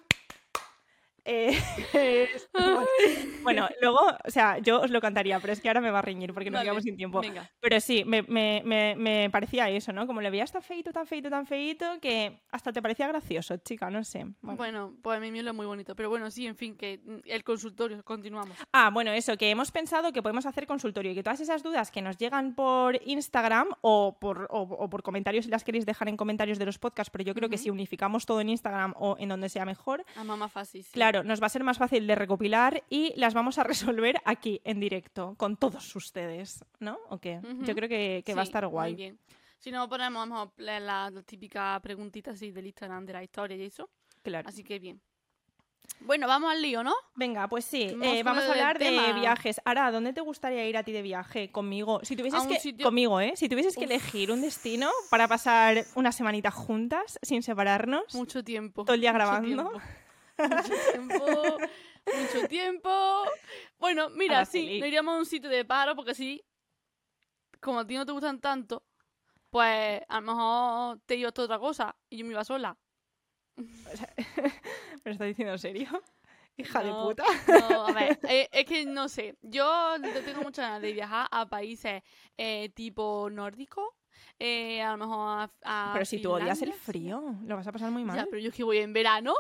[1.26, 1.58] Eh,
[3.44, 6.02] bueno, luego, o sea, yo os lo cantaría, pero es que ahora me va a
[6.02, 7.22] reñir porque nos Vale, quedamos sin tiempo.
[7.22, 7.50] Venga.
[7.60, 10.08] Pero sí, me, me- me- me parecía eso, ¿no?
[10.08, 13.90] Como le veías tan feito, tan feito, tan feito, que hasta te parecía gracioso, chica,
[13.90, 14.26] no sé.
[14.42, 14.58] Bueno.
[14.58, 15.96] Bueno, pues a mí me lo muy bonito.
[15.96, 18.58] Pero bueno, sí, en fin, que mm, el consultorio, continuamos.
[18.72, 21.92] Ah, bueno, eso, que hemos pensado que podemos hacer consultorio y que todas esas dudas
[21.92, 26.10] que nos llegan por Instagram o por, o, o por comentarios, si las queréis dejar
[26.10, 29.16] en comentarios de los podcasts, pero yo creo que si unificamos todo en Instagram o
[29.20, 30.84] en donde sea mejor, A mamá fácil.
[30.84, 30.92] sí.
[30.94, 34.60] Claro, nos va a ser más fácil de recopilar y las vamos a resolver aquí,
[34.64, 36.98] en directo, con todos ustedes, ¿no?
[37.10, 37.40] ¿O qué?
[37.62, 38.96] Yo creo que, que va a estar muy guay.
[38.96, 39.20] bien.
[39.60, 43.24] Si no, ponemos a lo mejor la, la, típica preguntita así del Instagram de la
[43.24, 43.90] historia y eso.
[44.24, 44.50] Claro.
[44.50, 45.00] Así que bien.
[46.00, 46.94] Bueno, vamos al lío, ¿no?
[47.16, 49.14] Venga, pues sí, Vamos eh, vamos a hablar de tema.
[49.14, 49.62] viajes.
[49.64, 51.50] Ahora, ¿dónde te gustaría ir a ti de viaje?
[51.52, 52.00] Conmigo.
[52.04, 52.60] Si tuvieses que...
[52.60, 53.34] sitio- Conmigo, ¿eh?
[53.36, 58.84] Si tuvieses que elegir un destino para pasar una semanita juntas, sin separarnos, Mucho tiempo.
[58.84, 59.72] todo el día grabando.
[60.38, 61.58] Mucho tiempo.
[62.06, 63.24] mucho tiempo.
[63.78, 66.44] Bueno, mira, sí, nos iríamos a un sitio de paro porque así,
[67.62, 68.84] como a ti no te gustan tanto,
[69.50, 72.76] pues a lo mejor te ibas a otra cosa y yo me iba sola.
[75.06, 75.88] ¿Me estás diciendo en serio?
[76.58, 77.24] Hija de No, puta.
[77.48, 79.38] No, a ver, eh, es que no sé.
[79.42, 82.02] Yo tengo muchas ganas de viajar a países
[82.38, 83.96] eh, tipo nórdico.
[84.40, 87.68] eh, a lo mejor a, a Pero si tú odias el Finlandia, frío, lo vas
[87.68, 88.16] a pasar muy mal.
[88.18, 89.34] Ya, pero yo es que voy en verano.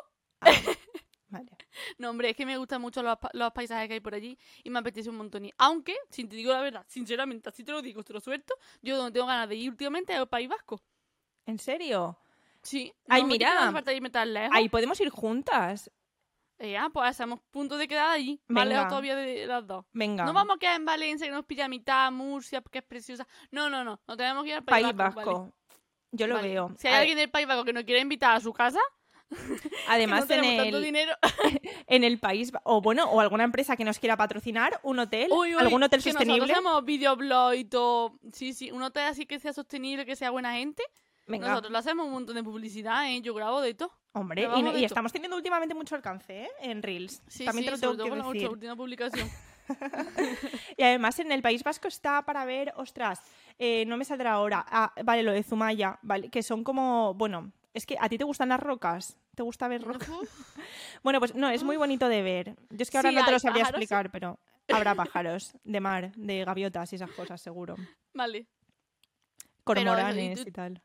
[1.33, 1.51] Vale.
[1.97, 4.69] No, hombre, es que me gustan mucho los, los paisajes que hay por allí y
[4.69, 5.45] me apetece un montón.
[5.45, 5.53] ir.
[5.57, 8.95] Aunque, si te digo la verdad, sinceramente, así te lo digo, te lo suelto, yo
[8.97, 10.79] donde tengo ganas de ir últimamente es al País Vasco.
[11.45, 12.17] ¿En serio?
[12.61, 12.93] Sí.
[13.09, 13.51] Ay, no mira.
[13.51, 14.55] queda falta irme tan lejos.
[14.55, 15.91] Ahí podemos ir juntas.
[16.59, 18.39] Eh, ah, pues hacemos punto de quedada allí.
[18.47, 18.75] Más Venga.
[18.75, 19.85] lejos todavía de las dos.
[19.91, 20.23] Venga.
[20.23, 23.27] No vamos a quedar en Valencia, que nos pilla a mitad, Murcia, que es preciosa.
[23.51, 23.99] No, no, no.
[24.07, 25.15] No tenemos que ir al País, País Vasco.
[25.19, 25.39] Vasco.
[25.39, 25.53] vale.
[26.11, 26.47] Yo lo Vale.
[26.49, 26.71] veo.
[26.77, 28.79] Si hay A- alguien del País Vasco que nos quiere invitar a su casa,
[29.89, 31.13] Además, que no en, el, dinero.
[31.87, 35.55] en el país, o bueno, o alguna empresa que nos quiera patrocinar, un hotel, Uy,
[35.55, 36.39] uy, algún hotel que sostenible.
[36.39, 38.19] Nosotros hacemos videoblog y todo.
[38.31, 38.71] Sí, sí.
[38.71, 40.83] Un hotel así que sea sostenible, que sea buena gente.
[41.25, 43.21] Venga, Nosotros le hacemos un montón de publicidad, ¿eh?
[43.21, 43.91] Yo grabo de todo.
[44.11, 44.85] hombre, y, de y todo.
[44.85, 46.49] estamos teniendo últimamente mucho alcance ¿eh?
[46.61, 47.21] en Reels.
[47.27, 48.49] Sí, También sí, te lo sobre tengo todo que con la decir.
[48.49, 49.29] última publicación.
[50.77, 53.21] Y además en el País Vasco está para ver, ostras,
[53.57, 54.65] eh, no me saldrá ahora.
[54.69, 58.23] Ah, vale, lo de Zumaya, vale, que son como, bueno, es que a ti te
[58.25, 59.17] gustan las rocas.
[59.35, 59.87] ¿Te gusta ver?
[59.87, 59.87] Uf,
[61.03, 62.55] Bueno, pues no, es muy bonito de ver.
[62.69, 63.79] Yo es que ahora Sí, no te lo sabría pájaros.
[63.79, 67.75] explicar, pero habrá pájaros de mar, de gaviotas y esas cosas, seguro.
[68.13, 68.47] vale.
[69.63, 70.81] Cormoranes tú- y tal.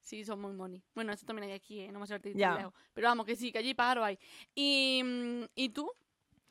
[0.00, 0.82] Sí, son muy money.
[0.94, 1.90] Bueno, eso también hay aquí, ¿eh?
[1.90, 2.74] No me suerte lejos.
[2.92, 4.18] Pero vamos, que sí, que allí pájaro hay.
[4.54, 5.90] Y, mm, ¿y tú?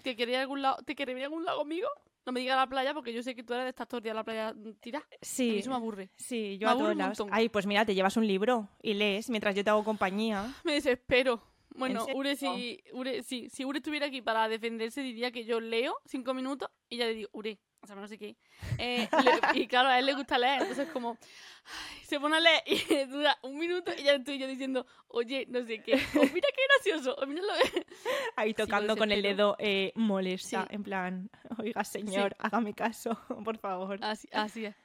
[0.02, 1.88] ¿Te querías algún lado, ¿Te querías ir a algún lado conmigo?
[2.26, 4.16] No me digas la playa porque yo sé que tú eres de estas tortillas a
[4.16, 5.06] la playa tirada.
[5.06, 6.10] A mí Sí, eso me aburre.
[6.16, 7.18] sí, yo me a todos lados.
[7.32, 10.54] Ay, pues mira, te llevas un libro y lees mientras yo te hago compañía.
[10.64, 11.42] Me desespero.
[11.76, 12.06] Bueno?
[12.14, 16.34] Ure, si, Ure, sí, si Ure estuviera aquí para defenderse, diría que yo leo cinco
[16.36, 18.36] minutos y ya le digo, Ure, o sea, no sé qué.
[18.78, 19.08] Eh,
[19.54, 22.62] le- y claro, a él le gusta leer, entonces como ay, se pone a leer
[22.66, 22.76] y
[23.12, 25.94] dura un minuto y ya estoy yo diciendo, oye, no sé qué.
[25.96, 27.54] O mira qué gracioso, o mira lo
[28.36, 30.76] Ahí Sí, tocando con el dedo eh, molesta, Sí.
[30.76, 34.00] en plan, oiga señor, hágame caso, por favor.
[34.02, 34.76] Así, así es.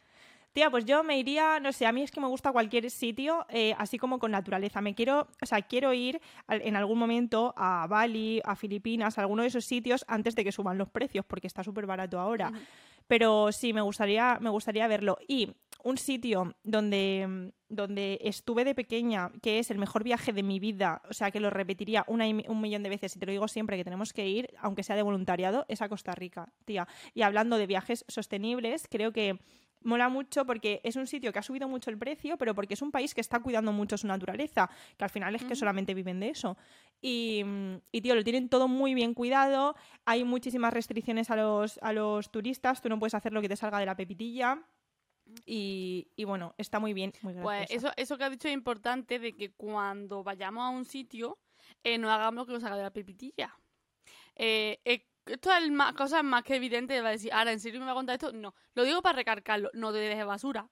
[0.54, 3.46] Tía, pues yo me iría, no sé, a mí es que me gusta cualquier sitio,
[3.50, 4.80] eh, así como con naturaleza.
[4.80, 9.20] Me quiero, o sea, quiero ir al- en algún momento a Bali, a Filipinas, a
[9.20, 12.48] alguno de esos sitios antes de que suban los precios, porque está súper barato ahora.
[12.48, 12.58] Ujú.
[13.08, 15.18] Pero sí, me gustaría, me gustaría verlo.
[15.26, 20.60] Y un sitio donde, donde estuve de pequeña, que es el mejor viaje de mi
[20.60, 23.76] vida, o sea, que lo repetiría un millón de veces y te lo digo siempre
[23.76, 26.86] que tenemos que ir, aunque sea de voluntariado, es a Costa Rica, tía.
[27.14, 29.38] Y hablando de viajes sostenibles, creo que
[29.82, 32.82] mola mucho porque es un sitio que ha subido mucho el precio, pero porque es
[32.82, 36.20] un país que está cuidando mucho su naturaleza, que al final es que solamente viven
[36.20, 36.56] de eso.
[37.00, 41.78] Y, mm, y, tío, lo tienen todo muy bien cuidado, hay muchísimas restricciones a los,
[41.82, 44.62] a los turistas, tú no puedes hacer lo que te salga de la pepitilla.
[45.44, 47.12] Y, y bueno, está muy bien.
[47.20, 50.86] Muy Pues eso, eso que has dicho es importante de que cuando vayamos a un
[50.86, 51.38] sitio
[51.84, 53.54] eh, no hagamos lo que nos haga de la pepitilla.
[54.34, 57.00] Eh, eh, esto es más, cosas más que evidente.
[57.00, 58.32] Va a decir, ahora, ¿en serio me va a contar esto?
[58.32, 58.54] No.
[58.74, 59.70] Lo digo para recargarlo.
[59.74, 60.68] No te dejes basura.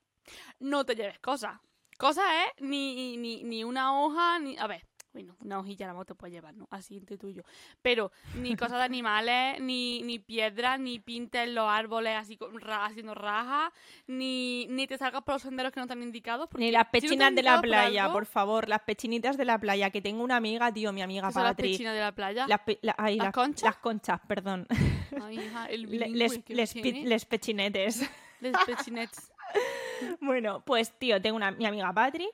[0.59, 1.59] No te lleves cosas.
[1.97, 4.57] Cosas es ni, ni, ni una hoja, ni...
[4.57, 4.86] A ver,
[5.17, 6.67] bueno, una hojilla a la moto puedes llevar, ¿no?
[6.69, 7.43] Así entre tuyo.
[7.81, 13.15] Pero ni cosas de animales, ni, ni piedras, ni pintes los árboles así ra- haciendo
[13.15, 13.73] rajas,
[14.05, 16.47] ni, ni te salgas por los senderos que no están indicados.
[16.49, 18.81] porque Ni las si no están pechinas de la por playa, algo, por favor, las
[18.81, 21.95] pechinitas de la playa, que tengo una amiga, tío, mi amiga ¿qué son las pechinas
[21.95, 22.45] de la playa?
[22.47, 23.63] Las, pe- la- ay, ¿Las las- conchas?
[23.63, 24.67] Las conchas, perdón.
[25.23, 26.75] Ay, hija, el les, les,
[27.05, 28.07] les pechinetes.
[28.39, 29.31] Les pechinets.
[30.21, 32.29] Bueno, pues tío, tengo una mi amiga Patri.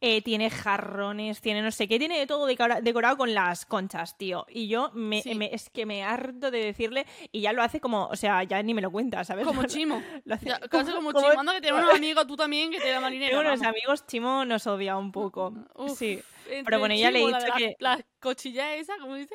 [0.00, 4.16] Eh, tiene jarrones, tiene no sé qué, tiene de todo decora- decorado con las conchas,
[4.16, 4.46] tío.
[4.48, 5.34] Y yo me, Sí.
[5.34, 8.62] me- es que me harto de decirle, y ya lo hace como, o sea, ya
[8.62, 9.44] ni me lo cuenta, ¿sabes?
[9.46, 10.02] Como chimo.
[10.24, 11.40] Lo hace Ya, casi como, como- chimo.
[11.40, 13.38] Anda que tienes unos amigos tú también que te da marinero.
[13.38, 15.52] Tengo unos amigos, Chimo nos odia un poco.
[15.74, 18.96] Uf, sí, entre pero bueno, ya le he la dicho las- que- Las cochillas esa,
[19.00, 19.34] ¿cómo dice?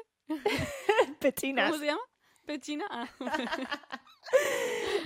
[1.20, 1.70] pechinas.
[1.72, 2.02] ¿Cómo se llama?
[2.46, 2.86] Pechina.
[2.90, 3.08] Ah.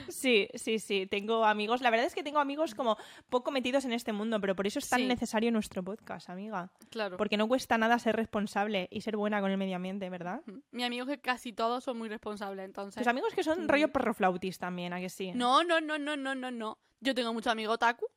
[0.09, 1.81] Sí, sí, sí, tengo amigos.
[1.81, 2.97] La verdad es que tengo amigos como
[3.29, 5.05] poco metidos en este mundo, pero por eso es tan Sí.
[5.07, 6.71] necesario nuestro podcast, amiga.
[6.89, 7.17] claro.
[7.17, 10.41] Porque no cuesta nada ser responsable y ser buena con el medio ambiente, ¿verdad?
[10.71, 12.99] Mi amigo que casi todos son muy responsables, entonces.
[13.01, 13.67] Tus amigos que son Sí.
[13.67, 15.31] rollo perroflautis también, ¿a que sí?
[15.33, 16.77] No, no, no, no, no, no, no.
[17.01, 18.07] Yo tengo muchos amigos otaku.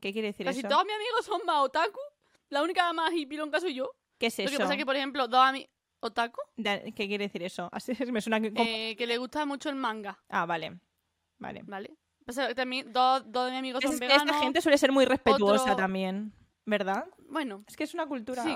[0.00, 0.68] ¿Qué quiere decir Casi eso?
[0.68, 2.00] todos mis amigos son más otaku.
[2.48, 3.90] La única más hipilonca soy yo.
[4.18, 4.52] ¿Qué es Lo eso?
[4.52, 5.68] que pasa es que, por ejemplo, dos amigos...
[6.06, 6.40] ¿Otaku?
[6.56, 7.68] ¿Qué quiere decir eso?
[7.72, 8.52] Así me suena que...
[8.56, 10.78] Eh, que le gusta mucho el manga, Ah, vale.
[11.38, 11.62] Vale.
[11.64, 11.94] ¿vale?
[12.26, 14.24] Pasa que también dos, dos de mis amigos son Es veganos.
[14.26, 16.32] esta gente suele ser muy respetuosa otro- también,
[16.66, 17.06] ¿verdad?
[17.28, 18.42] Bueno, Es que es una cultura...
[18.42, 18.54] Sí.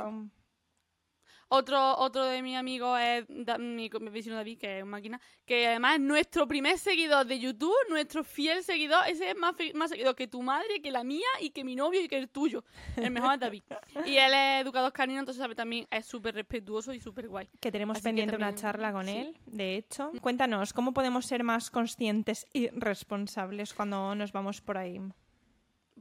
[1.48, 5.20] Otro, otro de mis amigos es Da- mi, mi vecino David, que es una máquina,
[5.44, 9.04] que además es nuestro primer seguidor de YouTube, nuestro fiel seguidor.
[9.08, 12.00] Ese es más, más seguidor que tu madre, que la mía y que mi novio
[12.02, 12.64] y que el tuyo.
[12.96, 13.62] El mejor es David.
[14.06, 17.48] Y él es educador canino, entonces sabe, también es súper respetuoso y súper guay.
[17.60, 19.16] Que tenemos Así que pendiente una charla con sí.
[19.16, 20.12] él, de hecho.
[20.20, 25.00] Cuéntanos, ¿cómo podemos ser más conscientes y responsables cuando nos vamos por ahí?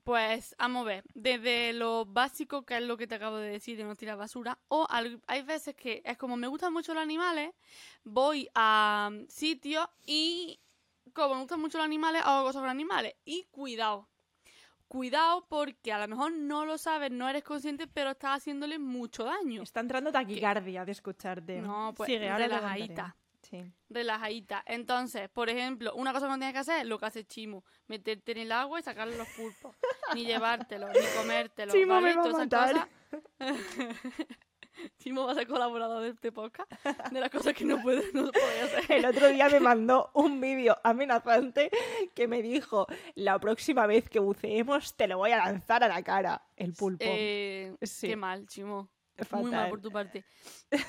[0.08, 3.76] Pues, vamos a ver, desde lo básico, que es lo que te acabo de decir,
[3.76, 7.54] de no tirar basura, o hay veces que es como me gustan mucho los animales,
[8.06, 10.62] voy a sitios y
[11.12, 13.16] como me gustan mucho los animales, hago cosas con animales.
[13.26, 14.08] Y cuidado,
[14.88, 19.26] cuidado porque a lo mejor no lo sabes, no eres consciente, pero estás haciéndole mucho
[19.26, 19.62] daño.
[19.62, 21.60] Está entrando taquicardia de escucharte.
[21.60, 22.88] No, pues Sigue, ahora te relajadita.
[22.88, 23.27] contaré.
[23.50, 23.64] Sí.
[23.90, 24.64] relajadita.
[24.66, 27.64] Entonces, por ejemplo, una cosa que no tienes que hacer es lo que hace Chimo,
[27.88, 29.76] meterte en el agua y sacarle los pulpos.
[30.14, 31.72] ni llevártelo, ni comértelo.
[31.72, 32.08] Chimo ¿vale?
[32.08, 32.90] me va a Todas matar.
[35.00, 36.72] Chimo va a ser colaborador de este podcast,
[37.12, 38.92] de las cosas que no puede, no puede hacer.
[38.92, 41.72] El otro día me mandó un vídeo amenazante
[42.14, 46.04] que me dijo, la próxima vez que buceemos te lo voy a lanzar a la
[46.04, 47.06] cara, el pulpo.
[47.08, 48.08] Eh, Sí.
[48.08, 48.90] Qué mal, Chimo.
[49.16, 49.42] Fatal.
[49.42, 50.24] Muy mal por tu parte.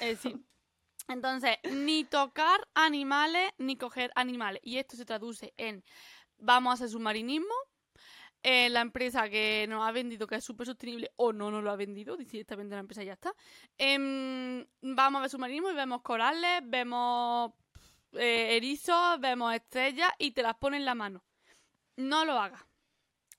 [0.00, 0.44] Eh, sí.
[1.08, 4.60] Entonces, ni tocar animales, ni coger animales.
[4.64, 5.84] Y esto se traduce en
[6.38, 7.54] vamos a hacer submarinismo.
[8.42, 11.70] eh, la empresa que nos ha vendido que es súper sostenible o no nos lo
[11.70, 13.34] ha vendido, directamente la empresa ya está.
[13.78, 17.52] Em, vamos a ver submarinismo y vemos corales, vemos
[18.12, 21.24] eh, erizos, vemos estrellas y te las pones en la mano.
[21.96, 22.62] No lo hagas.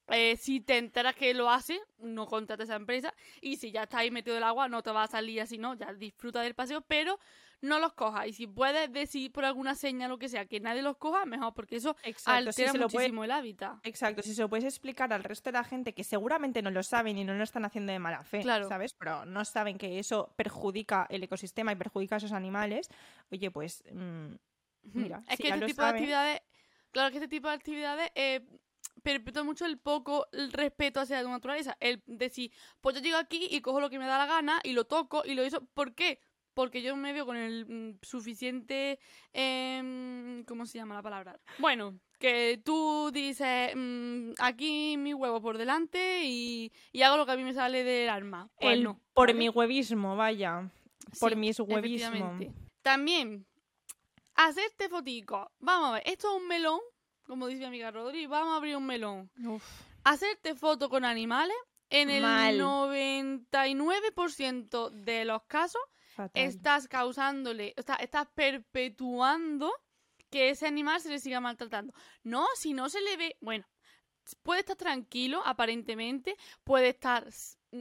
[0.10, 3.13] eh, si te enteras que lo hace, no contrates a esa empresa.
[3.41, 5.75] Y si ya estás ahí metido el agua, no te va a salir así, no.
[5.75, 7.19] Ya disfruta del paseo, pero
[7.62, 8.28] no los cojas.
[8.28, 11.26] Y si puedes decir por alguna señal o lo que sea que nadie los coja,
[11.26, 13.74] mejor, porque eso Exacto, si altera se lo puede- muchísimo el hábitat.
[13.84, 16.84] Exacto, si se lo puedes explicar al resto de la gente que seguramente no lo
[16.84, 18.67] saben y no lo están haciendo de mala fe, Claro.
[18.69, 18.93] ¿sabes?
[18.93, 22.89] Pero no saben que eso perjudica el ecosistema y perjudica a esos animales,
[23.32, 24.34] oye, pues mm,
[24.93, 26.41] mira, es si que este tipo saben- de actividades,
[26.91, 28.41] claro que este tipo de actividades eh,
[29.04, 31.78] perpetúa mucho el poco el respeto hacia la naturaleza.
[31.80, 34.74] El decir, pues yo llego aquí y cojo lo que me da la gana y
[34.74, 35.62] lo toco y lo hizo.
[35.74, 36.19] ¿Por qué?
[36.60, 39.00] Porque yo me veo con el mm, suficiente.
[39.32, 41.39] em, ¿Cómo se llama la palabra?
[41.58, 47.32] Bueno, que tú dices, mm, aquí mi huevo por delante y, y hago lo que
[47.32, 48.50] a mí me sale del alma.
[48.60, 49.39] Pues el no, por ¿vale?
[49.39, 50.69] mi huevismo, vaya,
[51.17, 52.38] por Sí, mis huevismo.
[52.82, 53.45] También,
[54.36, 55.50] hacerte fotico.
[55.60, 56.82] Vamos a ver, esto es un melón,
[57.24, 59.32] como dice mi amiga Rodri, vamos a abrir un melón.
[59.45, 59.63] Uf,
[60.04, 61.56] Hacerte foto con animales,
[61.89, 62.60] en el Mal.
[62.60, 65.82] 99% de los casos,
[66.27, 66.43] fatal.
[66.43, 68.27] estás causándole, o sea, estás
[68.84, 69.71] perpetuando
[70.29, 71.93] que ese animal se le siga maltratando.
[72.23, 73.65] No, si no se le ve, bueno,
[74.43, 77.27] puede estar tranquilo, aparentemente, puede estar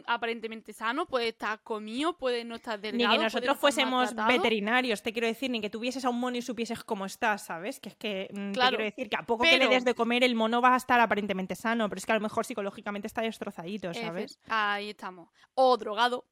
[0.07, 3.11] aparentemente sano, puede estar comido, puede no estar Ni delgado.
[3.13, 6.43] que puede nosotros fuésemos veterinarios, te quiero decir, ni que tuvieses a un mono y
[6.43, 7.81] supieses cómo estás, ¿sabes?
[7.81, 10.25] Que es que mm, te quiero decir que a poco que le des de comer
[10.25, 13.23] el mono va a estar aparentemente sano, pero es que a lo mejor psicológicamente está
[13.23, 14.39] destrozadito, ¿sabes?
[14.39, 15.31] Efe- Ahí estamos.
[15.55, 16.27] O drogado,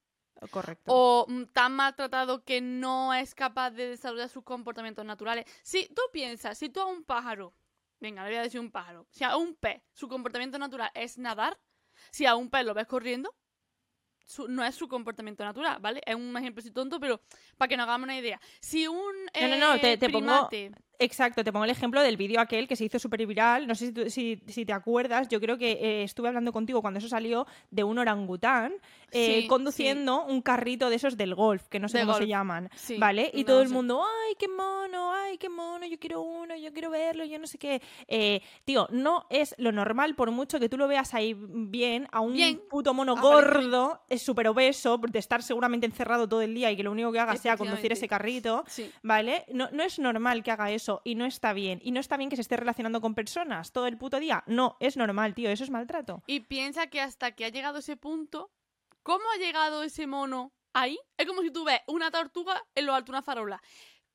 [0.50, 0.92] Correcto.
[0.92, 5.44] o mm, tan maltratado que no es capaz de desarrollar sus comportamientos naturales.
[5.62, 7.54] Si tú piensas, si tú a un pájaro,
[8.00, 11.16] venga, le voy a decir un pájaro, si a un pez su comportamiento natural es
[11.18, 11.58] nadar,
[12.10, 13.34] si a un pez lo ves corriendo,
[14.26, 16.02] su- no es su comportamiento natural, ¿vale?
[16.04, 17.20] Es un ejemplo así tonto, pero
[17.56, 18.40] para que nos hagamos una idea.
[18.60, 18.96] Si un
[19.40, 20.48] No, no, no, eh, te- te pongo-
[20.98, 23.66] Exacto, te pongo el ejemplo del vídeo aquel que se hizo súper viral.
[23.66, 26.80] No sé si, tú- si, si te acuerdas, yo creo que eh, estuve hablando contigo
[26.82, 28.72] cuando eso salió de un orangután
[29.12, 32.26] eh, Sí, conduciendo un carrito de esos del golf, que no sé De cómo se
[32.26, 32.70] llaman.
[32.74, 33.30] Sí, ¿Vale?
[33.34, 36.72] Y no todo el mundo, ay, qué mono, ay, qué mono, yo quiero uno, yo
[36.72, 37.80] quiero verlo, yo no sé qué.
[38.08, 42.20] Eh, tío, no es lo normal, por mucho que tú lo veas ahí bien, a
[42.20, 46.70] un Bien, puto mono gordo, es súper obeso, de estar seguramente encerrado todo el día
[46.70, 48.64] y que lo único que haga sea conducir ese carrito.
[49.02, 49.44] ¿Vale?
[49.52, 51.80] No, no es normal que haga eso y no está bien.
[51.82, 54.44] Y no está bien que se esté relacionando con personas todo el puto día.
[54.46, 56.22] No, es normal, tío, eso es maltrato.
[56.26, 58.50] Y piensa que hasta que ha llegado ese punto,
[59.02, 60.98] ¿cómo ha llegado ese mono ahí?
[61.16, 63.62] Es como si tú ves una tortuga en lo alto de una farola.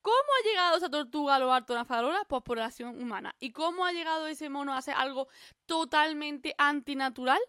[0.01, 2.25] ¿Cómo ha llegado esa tortuga a lo alto de una farola?
[2.27, 3.35] Pues por la acción humana.
[3.39, 5.27] ¿Y cómo ha llegado ese mono a hacer algo
[5.67, 7.39] totalmente antinatural?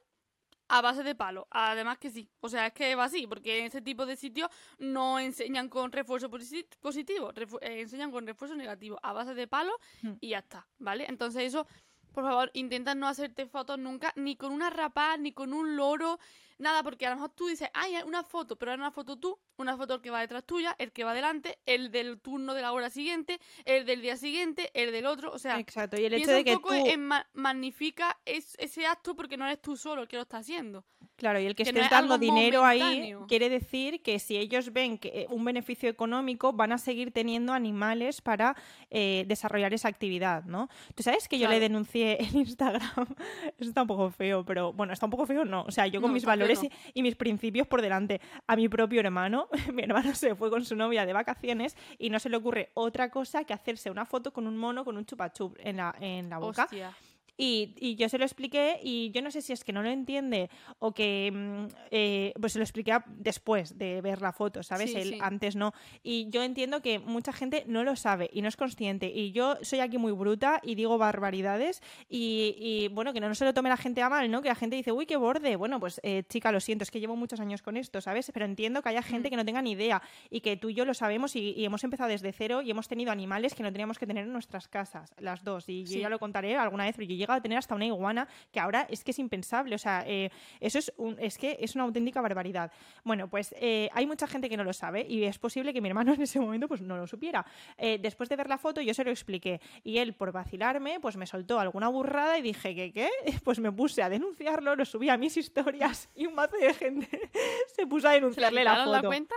[0.74, 1.46] A base de palo.
[1.50, 2.28] Además que sí.
[2.40, 5.92] O sea, es que va así, porque en ese tipo de sitios no enseñan con
[5.92, 10.12] refuerzo posi- positivo, refu- eh, enseñan con refuerzo negativo, a base de palo Hmm.
[10.20, 11.04] y ya está, ¿vale?
[11.08, 11.66] Entonces eso,
[12.12, 16.18] por favor, intenta no hacerte fotos nunca, ni con una rapaz, ni con un loro,
[16.58, 19.38] nada, porque a lo mejor tú dices, ay, una foto, pero es una foto tú,
[19.56, 22.62] una foto el que va detrás tuya, el que va delante, el del turno de
[22.62, 26.00] la hora siguiente, el del día siguiente, el del otro, o sea, Exacto.
[26.00, 26.86] Y el hecho de un que poco tú.
[26.86, 30.38] en ma- magnifica es- ese acto porque no eres tú solo el que lo está
[30.38, 30.84] haciendo.
[31.16, 34.36] Claro, y el que, que no estés es dando dinero ahí quiere decir que si
[34.36, 38.56] ellos ven que eh, un beneficio económico van a seguir teniendo animales para
[38.90, 40.68] eh, desarrollar esa actividad, ¿no?
[40.94, 42.80] Tú sabes que yo le denuncié en Instagram,
[43.58, 46.00] eso está un poco feo, pero bueno, está un poco feo, no, o sea, yo
[46.00, 49.48] con No, mis feo valores y, y mis principios por delante, a mi propio hermano,
[49.72, 53.10] mi hermano se fue con su novia de vacaciones y no se le ocurre otra
[53.10, 56.38] cosa que hacerse una foto con un mono con un chupachup en la, en la
[56.38, 56.64] boca.
[56.64, 56.94] Hostia.
[57.36, 59.88] Y, y yo se lo expliqué y yo no sé si es que no lo
[59.88, 64.90] entiende o que mm, eh, pues se lo expliqué después de ver la foto, ¿sabes?
[64.92, 65.18] Sí, Él sí.
[65.20, 65.72] antes no.
[66.02, 69.06] Y yo entiendo que mucha gente no lo sabe y no es consciente.
[69.12, 73.44] Y yo soy aquí muy bruta y digo barbaridades y, y, bueno, que no se
[73.44, 74.42] lo tome la gente a mal, ¿no?
[74.42, 75.56] Que la gente dice, uy, qué borde.
[75.56, 78.30] Bueno, pues eh, chica, lo siento, es que llevo muchos años con esto, ¿sabes?
[78.32, 79.30] Pero entiendo que haya gente Mm.
[79.30, 81.84] que no tenga ni idea y que tú y yo lo sabemos y, y hemos
[81.84, 85.12] empezado desde cero y hemos tenido animales que no teníamos que tener en nuestras casas,
[85.18, 85.68] las dos.
[85.68, 88.28] Y yo ya lo contaré alguna vez, pero yo llegado a tener hasta una iguana
[88.50, 89.74] que ahora es que es impensable.
[89.74, 90.30] O sea, eh,
[90.60, 92.70] eso es, un, es que es una auténtica barbaridad.
[93.04, 95.88] Bueno, pues eh, hay mucha gente que no lo sabe y es posible que mi
[95.88, 97.44] hermano en ese momento pues no lo supiera.
[97.78, 101.16] Eh, después de ver la foto yo se lo expliqué y él por vacilarme pues
[101.16, 103.08] me soltó alguna burrada y dije que qué,
[103.44, 107.08] pues me puse a denunciarlo, lo subí a mis historias y un mazo de gente
[107.74, 109.02] se puso a ¿Se le denunciarle la quitaron foto.
[109.02, 109.34] la cuenta?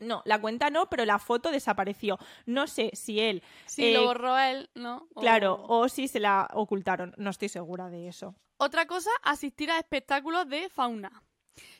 [0.00, 2.18] No, la cuenta no, pero la foto desapareció.
[2.46, 3.42] No sé si él,
[3.76, 5.06] Eh, lo borró él, ¿no?
[5.14, 7.14] O- claro, o si se la ocultaron.
[7.18, 8.34] No estoy segura de eso.
[8.56, 11.22] Otra cosa, asistir a espectáculos de fauna.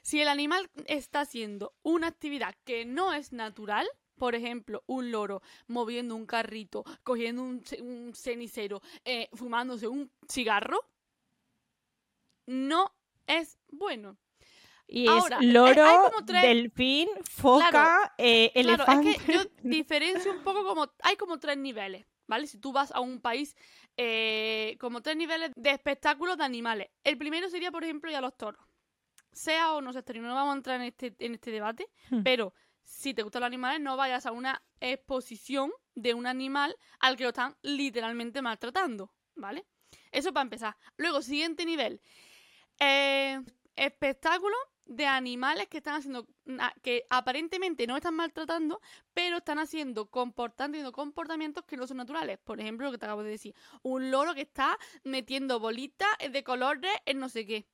[0.02, 3.86] Si el animal está haciendo una actividad que no es natural,
[4.18, 10.80] por ejemplo, un loro moviendo un carrito, cogiendo un, un cenicero, eh, fumándose un cigarro,
[12.46, 12.92] no
[13.26, 14.16] es bueno.
[14.92, 19.10] Y Ahora, es eh, loro, tres- delfín, foca, eh, Claro, elefante.
[19.10, 20.92] es que yo diferencio un poco como...
[21.04, 22.48] Hay como tres niveles, ¿vale?
[22.48, 23.54] Si tú vas a un país,
[23.96, 26.88] eh, como tres niveles de espectáculos de animales.
[27.04, 28.60] El primero sería, por ejemplo, ya los toros.
[29.32, 32.24] Sea o no sea no vamos a entrar en este, en este debate, Hmm.
[32.24, 37.16] pero si te gustan los animales, no vayas a una exposición de un animal al
[37.16, 39.66] que lo están literalmente maltratando, ¿vale?
[40.10, 40.76] Eso para empezar.
[40.96, 42.00] Luego, siguiente nivel.
[42.80, 43.40] Eh,
[43.76, 44.58] espectáculos
[44.90, 48.80] de animales que están haciendo, na- que aparentemente no están maltratando,
[49.14, 52.38] pero están haciendo comportando comportamientos que no son naturales.
[52.42, 56.42] Por ejemplo, lo que te acabo de decir, un loro que está metiendo bolitas de
[56.42, 57.66] colores en no sé qué.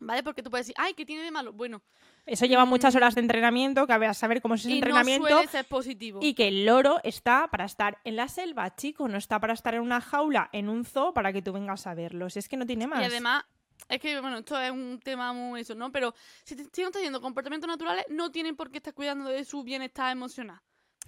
[0.00, 0.22] ¿Vale?
[0.24, 1.52] Porque tú puedes decir, ay, ¿qué tiene de malo?
[1.52, 1.80] Bueno,
[2.26, 2.96] Eso lleva muchas Mm.
[2.96, 5.28] horas de entrenamiento, que a ver, a saber cómo es ese y no entrenamiento.
[5.28, 6.18] suele ser positivo.
[6.22, 9.74] Y que el loro está para estar en la selva, chico, no está para estar
[9.74, 12.28] en una jaula, en un zoo, para que tú vengas a verlo.
[12.28, 13.02] Si es que no tiene más.
[13.02, 13.44] Y además,
[13.88, 15.92] es que, bueno, esto es un tema muy eso, ¿no?
[15.92, 19.28] Pero si, te, si no estás haciendo comportamientos naturales, no tienen por qué estar cuidando
[19.30, 20.60] de su bienestar emocional.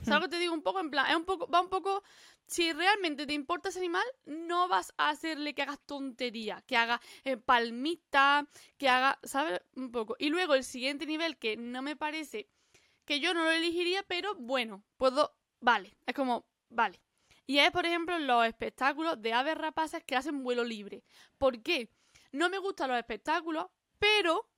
[0.02, 0.52] ¿Sabes lo que te digo?
[0.52, 2.02] Un poco en plan, es un poco, va un poco,
[2.46, 7.00] si realmente te importa ese animal, no vas a hacerle que hagas tontería, que haga
[7.24, 9.60] eh, palmita, que haga, ¿sabes?
[9.74, 10.14] Un poco.
[10.18, 12.50] Y luego el siguiente nivel que no me parece,
[13.06, 17.00] que yo no lo elegiría, pero bueno, puedo, vale, es como, vale.
[17.46, 21.04] Y es, por ejemplo, los espectáculos de aves rapaces que hacen vuelo libre.
[21.38, 21.90] ¿Por qué?
[22.36, 23.66] No me gustan los espectáculos,
[23.98, 24.48] pero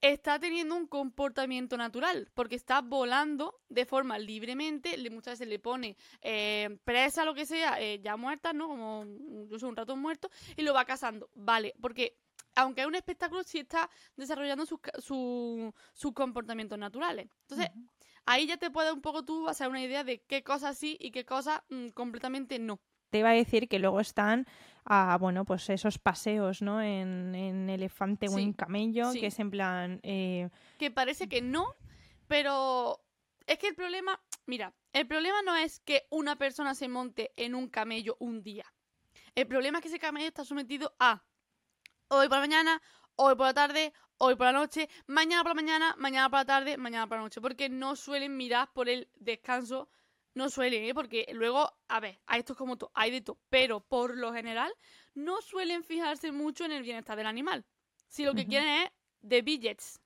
[0.00, 5.58] está teniendo un comportamiento natural, porque está volando de forma libremente, le, muchas veces le
[5.58, 8.68] pone eh, presa, lo que sea, eh, ya muerta, ¿no?
[8.68, 9.04] Como
[9.42, 11.30] incluso un ratón muerto, y lo va cazando.
[11.34, 12.18] Vale, porque
[12.56, 17.28] aunque es un espectáculo, sí está desarrollando sus, su- sus comportamientos naturales.
[17.42, 17.68] Entonces,
[18.26, 21.10] ahí ya te puede un poco tú hacer una idea de qué cosas sí y
[21.12, 22.78] qué cosas mm, completamente no.
[23.14, 24.44] Te iba a decir que luego están,
[24.84, 26.82] a, bueno, pues esos paseos, ¿no?
[26.82, 29.20] En, en elefante o en camello, sí.
[29.20, 30.00] que es en plan...
[30.02, 30.48] eh,
[30.80, 31.76] que parece que no,
[32.26, 33.00] pero
[33.46, 37.54] es que el problema, mira, el problema no es que una persona se monte en
[37.54, 38.64] un camello un día.
[39.36, 41.22] El problema es que ese camello está sometido a
[42.08, 42.82] hoy por la mañana,
[43.14, 46.46] hoy por la tarde, hoy por la noche, mañana por la mañana, mañana por la
[46.46, 49.88] tarde, mañana por la noche, porque no suelen mirar por el descanso,
[50.34, 50.94] no suelen, ¿eh?
[50.94, 54.32] porque luego, a ver, hay esto es como todo, hay de todo, pero por lo
[54.32, 54.72] general
[55.14, 57.64] no suelen fijarse mucho en el bienestar del animal.
[58.08, 58.90] Si lo que quieren es
[59.22, 60.00] de billets,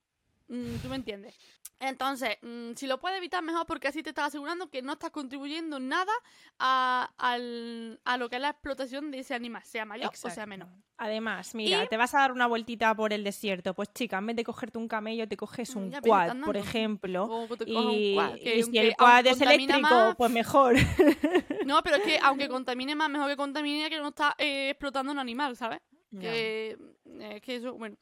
[0.48, 1.34] Mm, ¿Tú me entiendes?
[1.80, 5.10] Entonces, mm, si lo puedes evitar, mejor porque así te estás asegurando que no estás
[5.10, 6.12] contribuyendo nada
[6.58, 10.44] a, al- a lo que es la explotación de ese animal, sea mayor o sea
[10.46, 10.68] menor.
[11.00, 13.72] Además, mira, Y- te vas a dar una vueltita por el desierto.
[13.74, 16.56] Pues chica, en vez de cogerte un camello, te coges Mm, un ya quad, por
[16.56, 17.24] ejemplo.
[17.26, 20.16] O que te cojas un Y, quad, que y si el quad es eléctrico, más,
[20.16, 20.74] pues mejor.
[21.68, 25.12] No, pero es que aunque contamine más, mejor que contamine que no está eh, explotando
[25.12, 25.80] un animal, ¿sabes?
[26.18, 26.76] Que,
[27.20, 27.96] eh, que eso, bueno.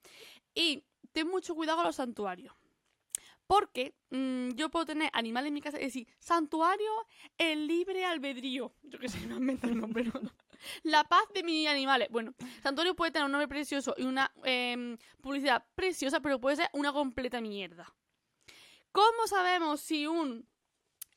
[0.55, 2.55] Y ten mucho cuidado con los santuarios.
[3.47, 6.91] Porque mm, yo puedo tener animales en mi casa y decir, santuario,
[7.39, 8.73] el libre albedrío.
[8.83, 10.33] Yo que sé, no invento el nombre, no, no.
[10.83, 12.09] La paz de mis animales.
[12.11, 16.69] Bueno, santuario puede tener un nombre precioso y una em, publicidad preciosa, pero puede ser
[16.73, 17.95] una completa mierda.
[18.91, 20.49] ¿Cómo sabemos si un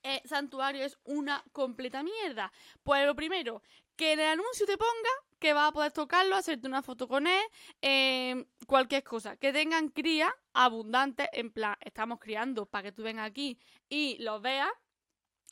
[0.03, 2.51] eh, santuario es una completa mierda?
[2.83, 3.63] Pues lo primero,
[3.99, 5.09] que en el anuncio te ponga
[5.39, 7.41] que vas a poder tocarlo, hacerte una foto con él,
[7.81, 9.35] eh, cualquier cosa.
[9.35, 13.57] Que tengan cría abundante, en plan, estamos criando para que tú vengas aquí
[13.89, 14.69] y los veas,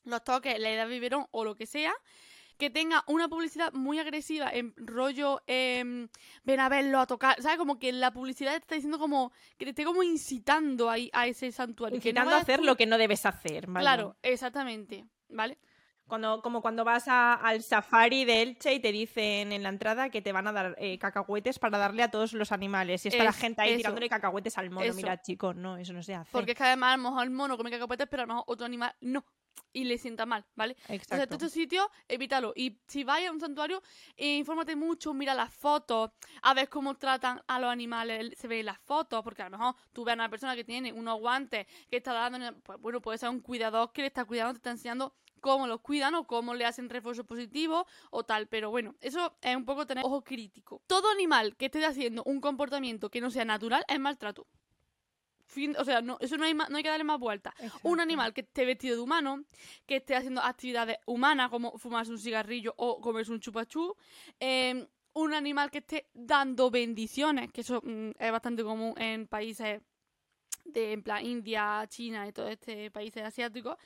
[0.06, 1.94] los toques, le das biberón o lo que sea.
[2.58, 6.08] Que tenga una publicidad muy agresiva, en rollo, em,
[6.44, 7.58] ven a verlo, a tocar, ¿sabes?
[7.58, 11.28] Como que la publicidad te está diciendo como, que te esté como incitando ahí a
[11.28, 12.00] ese santuario.
[12.02, 13.84] que no Incitando a vayas hacer tú- lo que no debes hacer, ¿vale?
[13.84, 15.60] Claro, exactamente, ¿vale?
[16.08, 20.10] Cuando, como cuando vas a- al safari de Elche y te dicen en la entrada
[20.10, 23.06] que te van a dar eh, cacahuetes para darle a todos los animales.
[23.06, 23.78] Y está la gente ahí eso.
[23.78, 24.86] tirándole cacahuetes al mono.
[24.86, 24.96] Eso.
[24.96, 26.32] Mira, chicos, no, eso no se hace.
[26.32, 28.44] Porque es que además a lo mejor el mono come cacahuetes, pero a lo mejor
[28.48, 29.26] otro animal no.
[29.74, 30.76] Y le sienta mal, ¿vale?
[30.88, 31.36] Entonces, Exacto.
[31.36, 32.54] estos sitios, evítalo.
[32.56, 33.82] Y si vais a un santuario,
[34.16, 38.66] eh, infórmate mucho, mira las fotos, a ver cómo tratan a los animales, se ven
[38.66, 41.68] las fotos, porque a lo mejor tú ves a una persona que tiene unos guantes,
[41.90, 44.72] que está dando, pues bueno, puede ser un cuidador que le está cuidando, te está
[44.72, 48.48] enseñando cómo los cuidan o cómo le hacen refuerzo positivo o tal.
[48.48, 50.82] Pero bueno, eso es un poco tener ojo crítico.
[50.88, 54.48] Todo animal que esté haciendo un comportamiento que no sea natural es maltrato.
[55.46, 57.54] Fin- o sea, no, eso no hay, ma- no hay que darle más vueltas.
[57.84, 59.46] Un animal que esté vestido de humano,
[59.86, 63.96] que esté haciendo actividades humanas como fumarse un cigarrillo o comerse un chupachú.
[64.40, 69.82] eh, un animal que esté dando bendiciones, que eso mm, es bastante común en países
[70.64, 73.78] de en plan India, China y todo este países asiáticos.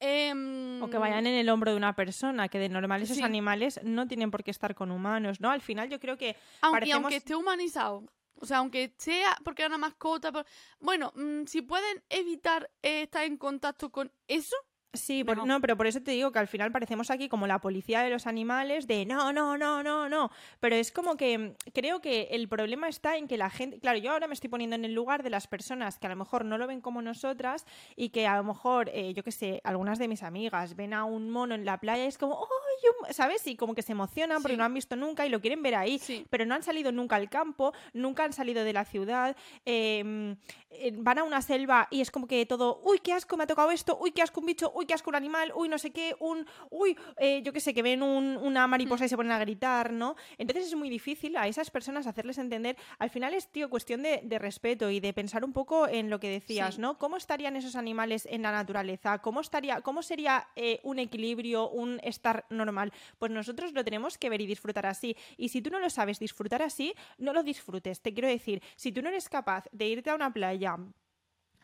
[0.00, 3.22] Em, O que vayan en el hombro de una persona, que de normal esos Sí.
[3.22, 5.50] animales no tienen por qué estar con humanos, ¿no?
[5.50, 8.04] Al final yo creo que aunque, parecemos- aunque esté humanizado,
[8.38, 10.30] O sea, aunque sea porque era una mascota.
[10.78, 14.54] Bueno, mm, si pueden evitar eh, estar en contacto con eso,
[14.92, 17.60] Sí, por- no, pero por eso te digo que al final parecemos aquí como la
[17.60, 20.30] policía de los animales, de no, no, no, no, no.
[20.60, 23.98] Pero es como que mm, creo que el problema está en que la gente, claro,
[23.98, 26.44] yo ahora me estoy poniendo en el lugar de las personas que a lo mejor
[26.46, 29.98] no lo ven como nosotras y que a lo mejor, eh, yo qué sé, algunas
[29.98, 32.88] de mis amigas ven a un mono en la playa y es como, ¡ay!
[33.08, 33.46] un-", ¿Sabes?
[33.46, 34.58] Y como que se emocionan porque Sí.
[34.58, 36.24] no han visto nunca y lo quieren ver ahí sí.
[36.30, 40.36] pero no han salido nunca al campo, nunca han salido de la ciudad, eh,
[40.70, 43.46] eh, van a una selva y es como que todo, uy, qué asco, me ha
[43.46, 45.90] tocado esto, uy, qué asco un bicho, uy, qué asco un animal, uy, no sé
[45.90, 49.32] qué, un, uy, eh, yo qué sé, que ven un- una mariposa y se ponen
[49.32, 50.16] a gritar, ¿no?
[50.38, 54.20] Entonces es muy difícil a esas personas hacerles entender, al final es, tío, cuestión de,
[54.22, 56.80] de respeto y de pensar un poco en lo que decías, Sí.
[56.80, 56.98] ¿no?
[56.98, 59.18] ¿Cómo estarían esos animales en la naturaleza?
[59.20, 62.92] ¿Cómo, estaría, cómo sería eh, un equilibrio, un estar normal?
[63.18, 65.16] Pues nosotros lo tenemos que ver y disfrutar así.
[65.36, 68.00] Y si tú no lo sabes disfrutar así, no lo disfrutes.
[68.02, 70.76] Te quiero decir, si tú no eres capaz de irte a una playa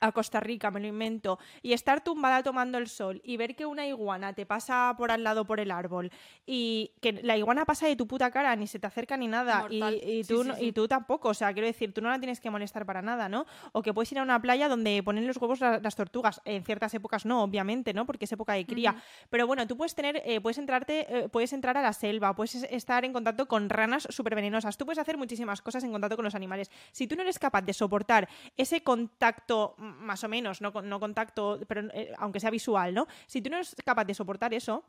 [0.03, 3.65] a Costa Rica, me lo invento, y estar tumbada tomando el sol y ver que
[3.65, 6.11] una iguana te pasa por al lado por el árbol
[6.45, 9.67] y que la iguana pasa de tu puta cara, ni se te acerca ni nada,
[9.71, 9.81] y,
[10.19, 10.65] y tú, sí, no- sí.
[10.67, 13.29] y tú tampoco, o sea, quiero decir, tú no la tienes que molestar para nada,
[13.29, 13.47] ¿no?
[13.71, 16.65] O que puedes ir a una playa donde ponen los huevos la- las tortugas, en
[16.65, 18.05] ciertas épocas no, obviamente, ¿no?
[18.05, 18.97] Porque es época de cría,
[19.31, 22.57] pero bueno, tú puedes tener, eh, puedes entrarte, eh, puedes entrar a la selva, puedes
[22.57, 26.17] es- estar en contacto con ranas súper venenosas, tú puedes hacer muchísimas cosas en contacto
[26.17, 26.71] con los animales.
[26.91, 31.61] Si tú no eres capaz de soportar ese contacto, más o menos, no, no contacto,
[31.69, 33.07] pero eh, aunque sea visual, ¿no?
[33.27, 34.85] Si tú no eres capaz de soportar eso,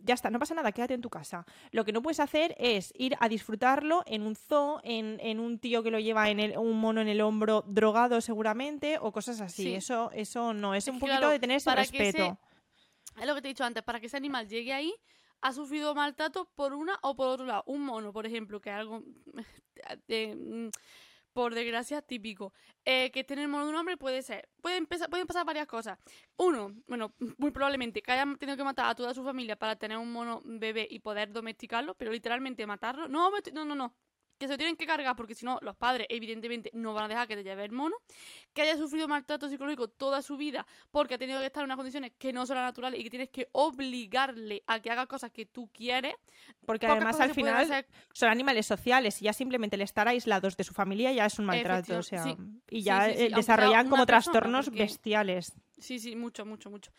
[0.00, 1.44] ya está, no pasa nada, quédate en tu casa.
[1.72, 5.58] Lo que no puedes hacer es ir a disfrutarlo en un zoo, en, en un
[5.58, 9.40] tío que lo lleva en el- un mono en el hombro drogado seguramente, o cosas
[9.40, 9.64] así.
[9.64, 9.74] Sí.
[9.74, 12.38] Eso, eso no, es, Es un poquito claro, de tener ese para que ese- respeto.
[13.20, 14.94] Es lo que te he dicho antes, para que ese animal llegue ahí,
[15.40, 17.64] ha sufrido maltrato por una o por otro lado.
[17.66, 19.02] Un mono, por ejemplo, que algo,
[20.08, 20.70] eh,
[21.32, 22.52] por desgracia, típico.
[22.84, 24.48] Eh, que tener mono de un hombre puede ser.
[24.60, 25.98] Pueden, pueden pasar varias cosas.
[26.36, 29.98] Uno, bueno, muy probablemente que hayan tenido que matar a toda su familia para tener
[29.98, 33.08] un mono bebé y poder domesticarlo, pero literalmente matarlo.
[33.08, 33.94] No, no, no, no.
[34.38, 37.08] Que se lo tienen que cargar porque si no, los padres, evidentemente, no van a
[37.08, 37.96] dejar que te lleve el mono.
[38.52, 41.76] Que haya sufrido maltrato psicológico toda su vida porque ha tenido que estar en unas
[41.76, 45.30] condiciones que no son las naturales y que tienes que obligarle a que haga cosas
[45.32, 46.14] que tú quieres.
[46.64, 47.86] Porque Pocas además al final hacer.
[48.12, 51.46] son animales sociales y ya simplemente el estar aislados de su familia ya es un
[51.46, 51.98] maltrato.
[51.98, 52.24] O sea,
[52.70, 55.52] y ya sí, sí, eh, desarrollan como persona, trastornos porque- bestiales.
[55.78, 56.90] Sí, sí, mucho, mucho, mucho.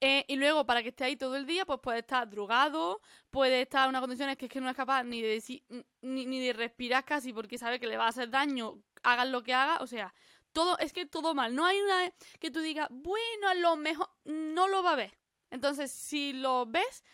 [0.00, 3.62] Eh, y luego, para que esté ahí todo el día, pues puede estar drogado, puede
[3.62, 5.62] estar en unas condiciones que es que no es capaz ni de decir,
[6.02, 9.42] ni, ni de respirar casi porque sabe que le va a hacer daño, hagan lo
[9.42, 10.12] que haga, o sea,
[10.52, 11.54] todo, es que todo mal.
[11.54, 15.18] No hay una que tú digas, bueno, a lo mejor no lo va a ver.
[15.50, 17.04] Entonces, si lo ves,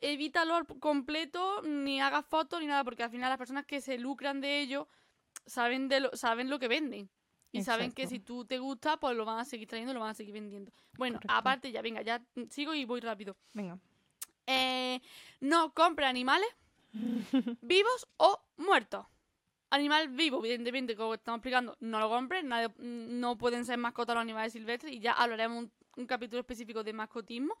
[0.00, 3.98] evítalo al completo, ni hagas fotos ni nada, porque al final las personas que se
[3.98, 4.88] lucran de ello
[5.46, 7.10] saben, de lo, saben lo que venden.
[7.52, 10.10] Y saben que si tú te gusta, pues lo van a seguir trayendo, lo van
[10.10, 10.72] a seguir vendiendo.
[10.96, 11.34] Bueno, Correcto.
[11.34, 13.36] aparte ya, venga, ya sigo y voy rápido.
[13.52, 13.78] Venga.
[14.46, 15.00] Eh,
[15.40, 16.48] no compre animales
[17.60, 19.06] vivos o muertos.
[19.70, 24.22] Animal vivo, evidentemente, como estamos explicando, no lo compres, nadie- no pueden ser mascotas los
[24.22, 27.56] animales silvestres y ya hablaremos un, un capítulo específico de mascotismo.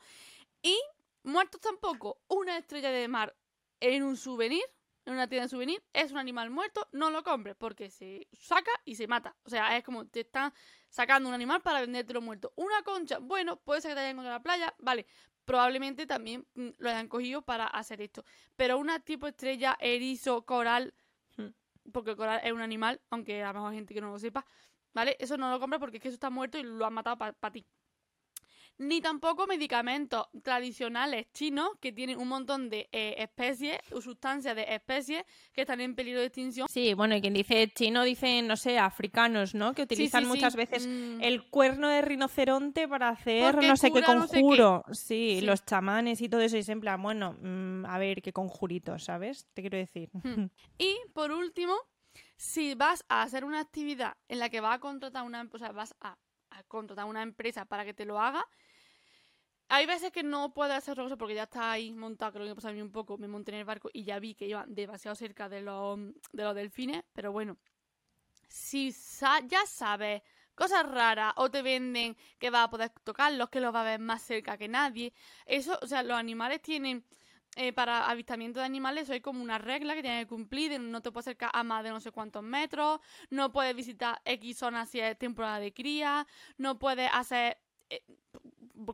[0.62, 0.78] Y
[1.22, 2.18] muertos tampoco.
[2.28, 3.34] Una estrella de mar
[3.80, 4.62] en un souvenir,
[5.04, 8.70] en una tienda de souvenir, es un animal muerto, no lo compres porque se saca
[8.84, 9.36] y se mata.
[9.44, 10.52] O sea, es como te están
[10.88, 12.52] sacando un animal para vendértelo muerto.
[12.56, 15.06] Una concha, bueno, puede ser que te hayan encontrado en la playa, vale.
[15.44, 18.24] Probablemente también mm, lo hayan cogido para hacer esto.
[18.56, 20.94] Pero una tipo estrella, erizo, coral,
[21.36, 21.48] Hmm.
[21.92, 24.18] porque el coral es un animal, aunque a lo mejor hay gente que no lo
[24.18, 24.44] sepa,
[24.92, 25.16] ¿vale?
[25.18, 27.52] Eso no lo compra porque es que eso está muerto y lo han matado para
[27.52, 27.66] ti.
[28.82, 34.64] Ni tampoco medicamentos tradicionales chinos que tienen un montón de eh, especies o sustancias de
[34.74, 36.66] especies que están en peligro de extinción.
[36.68, 39.72] Sí, bueno, y quien dice chino dice, no sé, africanos, ¿no?
[39.72, 40.28] Que Sí, sí, utilizan sí.
[40.28, 44.26] muchas veces Mm, el cuerno de rinoceronte para hacer Porque no sé qué cura no
[44.26, 44.40] sé qué.
[44.40, 44.82] conjuro.
[44.92, 46.56] Sí, los chamanes y todo eso.
[46.56, 49.46] Y plan, bueno, mm, a ver, qué conjuritos, ¿sabes?
[49.54, 50.10] Te quiero decir.
[50.12, 50.46] Hmm.
[50.78, 51.76] Y por último,
[52.36, 55.72] si vas a hacer una actividad en la que vas a contratar una, o sea,
[55.72, 56.18] vas a,
[56.50, 58.44] a contratar una empresa para que te lo haga,
[59.74, 62.54] hay veces que no puedes hacer otra porque ya está ahí montado, lo que me
[62.54, 64.74] pasa a mí un poco, me monté en el barco y ya vi que iban
[64.74, 65.98] demasiado cerca de los,
[66.30, 67.56] de los delfines, pero bueno,
[68.48, 68.94] si
[69.48, 70.20] ya sabes
[70.54, 73.98] cosas raras o te venden que vas a poder tocarlos, que los va a ver
[73.98, 75.14] más cerca que nadie,
[75.46, 77.02] eso, o sea, los animales tienen
[77.56, 81.10] eh, para avistamiento de animales hay como una regla que tienes que cumplir, no te
[81.10, 83.00] puedes acercar a más de no sé cuántos metros,
[83.30, 86.26] no puedes visitar X zonas si es temporada de cría,
[86.58, 87.56] no puedes hacer
[87.88, 88.02] eh,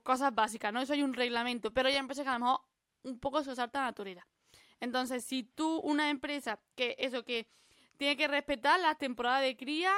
[0.03, 0.80] cosas básicas, ¿no?
[0.80, 2.61] Eso hay un reglamento, pero hay empresas que a lo mejor
[3.03, 4.26] un poco se saltan a la torera.
[4.80, 7.49] Entonces, si tú, una empresa que eso que
[7.97, 9.93] tiene que respetar las temporadas de cría,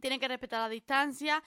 [0.00, 1.42] tiene que respetar la distancia,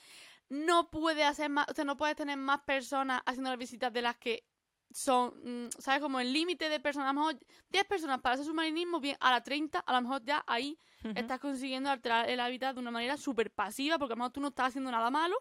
[0.49, 4.01] no puede hacer más, o sea, no puedes tener más personas haciendo las visitas de
[4.01, 4.43] las que
[4.91, 6.01] son, mm, ¿sabes?
[6.01, 7.39] Como el límite de personas, a lo mejor
[7.69, 10.77] 10 personas para hacer submarinismo, bien, a la 30, a lo mejor ya ahí
[11.15, 14.39] estás consiguiendo alterar el hábitat de una manera súper pasiva, porque a lo mejor tú
[14.39, 15.35] no estás haciendo nada malo,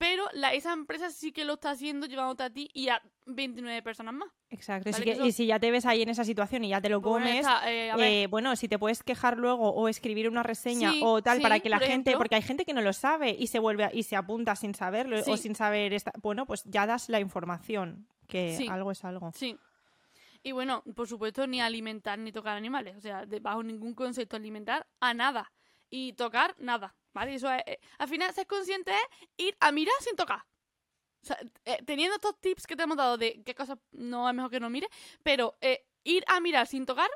[0.00, 3.82] pero la, esa empresa sí que lo está haciendo llevándote a ti y a 29
[3.82, 4.30] personas más.
[4.48, 4.88] Exacto.
[4.88, 6.70] y si que que- eso- Y si ya te ves ahí en esa situación y
[6.70, 10.26] ya te lo Pues comes, eh, Eh, bueno, si te puedes quejar luego o escribir
[10.30, 12.18] una reseña Sí, o tal para que la por gente, ejemplo.
[12.18, 14.74] porque hay gente que no lo sabe y se vuelve a- y se apunta sin
[14.74, 15.30] saberlo Sí.
[15.32, 19.32] o sin saber esta, bueno, pues ya das la información que algo es algo.
[19.34, 19.58] Sí.
[20.42, 22.96] Y bueno, por supuesto, ni alimentar ni tocar animales.
[22.96, 25.52] O sea, bajo ningún concepto alimentar a nada.
[25.90, 26.94] Y tocar nada.
[27.12, 27.34] ¿Vale?
[27.34, 27.62] Eso es.
[27.66, 30.40] eh, al final, ser consciente es ir a mirar sin tocar.
[31.22, 34.34] O sea, eh, teniendo estos tips que te hemos dado de qué cosas no es
[34.34, 34.88] mejor que no mires,
[35.22, 37.10] pero eh, ir a mirar sin tocar,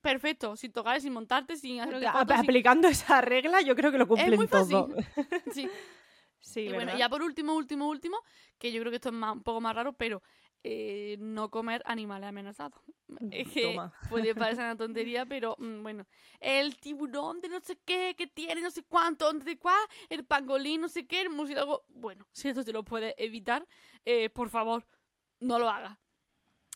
[0.00, 0.56] perfecto.
[0.56, 4.46] Sin tocar, sin montarte, sin sin- aplicando esa regla, yo creo que lo cumplen muy
[4.46, 4.70] fácil.
[4.78, 4.96] todo.
[5.52, 5.68] Sí.
[6.40, 8.18] sí, Y bueno, ya por último, último, último,
[8.58, 10.22] que yo creo que esto es más- un poco más raro, pero
[10.62, 12.80] eh, no comer animales amenazados.
[13.30, 13.92] Es que Toma.
[14.08, 16.06] puede parecer una tontería, pero mm, bueno.
[16.38, 20.24] El tiburón de no sé qué, que tiene no sé cuánto, no sé cuál, el
[20.24, 21.84] pangolín, no sé qué, el murciélago.
[21.88, 23.66] Bueno, si esto se lo puede evitar,
[24.04, 24.86] eh, por favor,
[25.40, 25.98] no lo haga.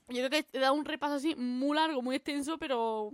[0.09, 3.11] Yo creo que te da un repaso así muy largo, muy extenso, pero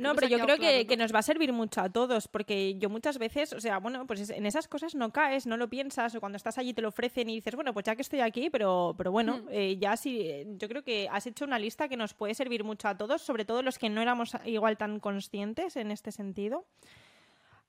[0.00, 1.04] No, pero yo creo que, claro, que ¿no?
[1.04, 4.20] nos va a servir mucho a todos, porque yo muchas veces, o sea, bueno, pues
[4.20, 6.88] es- en esas cosas no caes, no lo piensas, o cuando estás allí te lo
[6.88, 9.48] ofrecen y dices, bueno, pues ya que estoy aquí, pero, pero bueno, Hmm.
[9.50, 12.64] eh, ya sí, eh, yo creo que has hecho una lista que nos puede servir
[12.64, 16.64] mucho a todos, sobre todo los que no éramos igual tan conscientes en este sentido.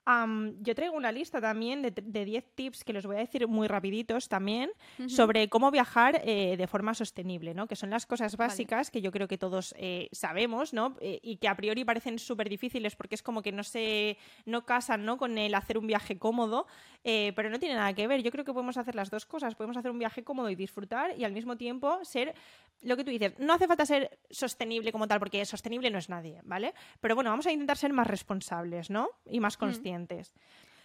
[0.06, 3.48] Am, yo traigo una lista también de de 10 tips que los voy a decir
[3.48, 4.72] muy rapiditos también
[5.08, 7.68] sobre cómo viajar eh, de forma sostenible, ¿no?
[7.68, 8.50] Que son las cosas Vale.
[8.50, 10.96] básicas que yo creo que todos eh, sabemos, ¿no?
[11.02, 14.66] Eh, y que a priori parecen súper difíciles porque es como que no se no
[14.66, 15.18] casan, ¿no?
[15.18, 16.68] Con el hacer un viaje cómodo,
[17.04, 18.22] pero no tiene nada que ver.
[18.22, 19.56] Yo creo que podemos hacer las dos cosas.
[19.56, 22.36] Podemos hacer un viaje cómodo y disfrutar y al mismo tiempo ser
[22.82, 23.34] lo que tú dices.
[23.40, 26.74] No hace falta ser sostenible como tal porque sostenible no es nadie, ¿vale?
[27.00, 29.10] Pero bueno, vamos a intentar ser más responsables, ¿no?
[29.26, 29.91] Y más conscientes.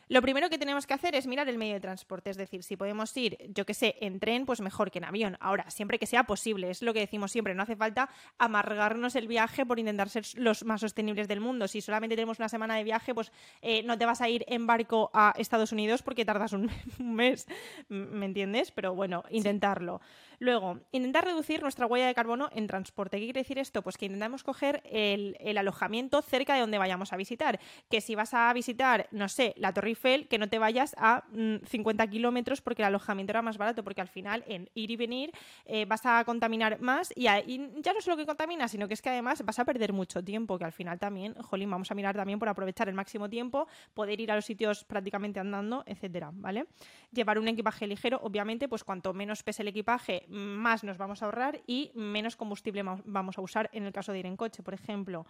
[0.09, 2.77] Lo primero que tenemos que hacer es mirar el medio de transporte, es decir, si
[2.77, 5.37] podemos ir, yo que sé, en tren, pues mejor que en avión.
[5.41, 9.27] Ahora, siempre que sea posible, es lo que decimos siempre, no hace falta amargarnos el
[9.27, 11.67] viaje por intentar ser los más sostenibles del mundo.
[11.67, 13.33] Si solamente tenemos una semana de viaje, pues
[13.63, 17.49] eh, no te vas a ir en barco a Estados Unidos porque tardas un, mes,
[17.89, 18.71] ¿me entiendes?
[18.71, 20.01] Pero bueno, intentarlo.
[20.39, 23.19] Luego, intentar reducir nuestra huella de carbono en transporte.
[23.19, 23.83] ¿Qué quiere decir esto?
[23.83, 27.59] Pues que intentamos coger el, alojamiento cerca de donde vayamos a visitar.
[27.91, 31.25] Que si vas a visitar, no sé, la Torre Eiffel, que no te vayas a
[31.31, 34.97] mm, 50 kilómetros porque el alojamiento era más barato, porque al final en ir y
[34.97, 35.33] venir
[35.65, 39.11] eh, vas a contaminar más y ya no solo que contamina, sino que es que
[39.11, 42.39] además vas a perder mucho tiempo, que al final también, jolín, vamos a mirar también
[42.39, 46.67] por aprovechar el máximo tiempo, poder ir a los sitios prácticamente andando, etcétera, ¿vale?
[47.13, 51.27] Llevar un equipaje ligero, obviamente, pues cuanto menos pese el equipaje, más nos vamos a
[51.27, 54.75] ahorrar y menos combustible vamos a usar en el caso de ir en coche, por
[54.75, 55.27] ejemplo.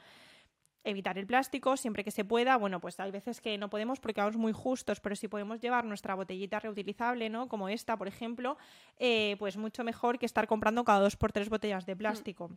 [0.84, 2.56] Evitar el plástico siempre que se pueda.
[2.56, 5.84] Bueno, pues hay veces que no podemos porque vamos muy justos, pero si podemos llevar
[5.84, 7.48] nuestra botellita reutilizable, ¿no?
[7.48, 8.56] Como esta, por ejemplo,
[8.98, 12.52] eh, pues mucho mejor que estar comprando cada dos por tres botellas de plástico.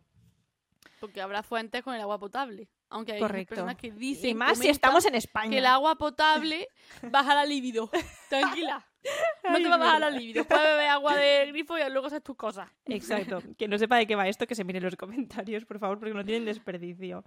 [0.99, 2.69] Porque habrá fuentes con el agua potable.
[2.89, 3.49] Aunque hay Correcto.
[3.55, 5.51] personas que dicen Y más si estamos en España.
[5.51, 6.67] que el agua potable
[7.03, 7.89] baja la libido.
[8.29, 8.85] Tranquila.
[9.49, 10.43] No te va a bajar la libido.
[10.45, 12.67] Puedes beber agua de grifo y luego haces tus cosas.
[12.85, 13.41] Exacto.
[13.57, 15.99] Que no sepa de qué va esto, que se mire en los comentarios, por favor,
[15.99, 17.23] porque no tienen desperdicio.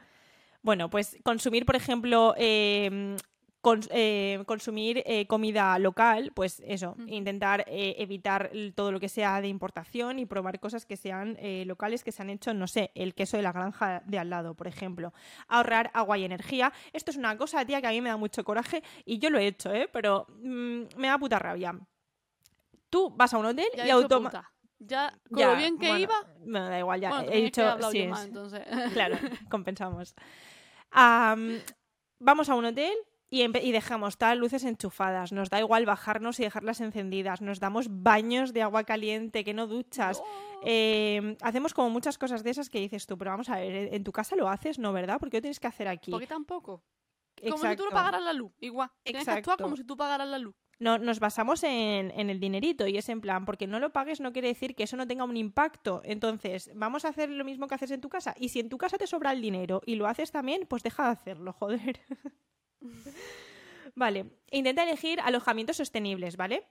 [0.62, 3.16] Bueno, pues consumir, por ejemplo, eh,
[3.62, 7.08] cons- eh, consumir eh, comida local, pues eso, Mm.
[7.08, 11.64] intentar eh, evitar todo lo que sea de importación y probar cosas que sean eh,
[11.66, 14.54] locales, que se han hecho, no sé, el queso de la granja de al lado,
[14.54, 15.12] por ejemplo.
[15.48, 16.72] Ahorrar agua y energía.
[16.92, 19.38] Esto es una cosa, tía, que a mí me da mucho coraje y yo lo
[19.38, 19.88] he hecho, ¿eh?
[19.92, 21.74] Pero mm, me da puta rabia.
[22.90, 24.48] Tú vas a un hotel Ya y automáticamente...
[24.84, 26.14] Ya, con Ya, lo bien que bueno, iba.
[26.44, 27.10] Me da igual, ya.
[27.10, 27.62] Bueno, he que dicho.
[27.92, 28.62] sí, más, entonces.
[28.92, 29.16] Claro,
[29.48, 30.14] compensamos.
[30.90, 31.60] Am,
[32.18, 32.92] vamos a un hotel
[33.32, 35.32] y, dejamos todas las luces enchufadas.
[35.32, 37.40] Nos da igual bajarnos y dejarlas encendidas.
[37.40, 40.22] Nos damos baños de agua caliente, que no duchas.
[40.62, 44.04] Eh, hacemos como muchas cosas de esas que dices tú, pero vamos a ver, en
[44.04, 44.92] tu casa lo haces, ¿no?
[44.92, 45.16] ¿Verdad?
[45.18, 46.10] Porque lo tienes que hacer aquí.
[46.10, 46.84] ¿Por qué tampoco?
[47.40, 48.52] Como si tú no pagaras la luz.
[48.60, 48.90] Igual.
[49.02, 49.64] Tienes que actuar Exacto.
[49.64, 50.54] como si tú pagaras la luz.
[50.78, 54.20] No, nos basamos en, en el dinerito y es en plan, porque no lo pagues
[54.20, 56.02] no quiere decir que eso no tenga un impacto.
[56.04, 58.34] Entonces, vamos a hacer lo mismo que haces en tu casa.
[58.38, 61.04] Y si en tu casa te sobra el dinero y lo haces también, pues deja
[61.06, 61.98] de hacerlo, joder.
[63.94, 66.64] vale, intenta elegir alojamientos sostenibles, ¿vale?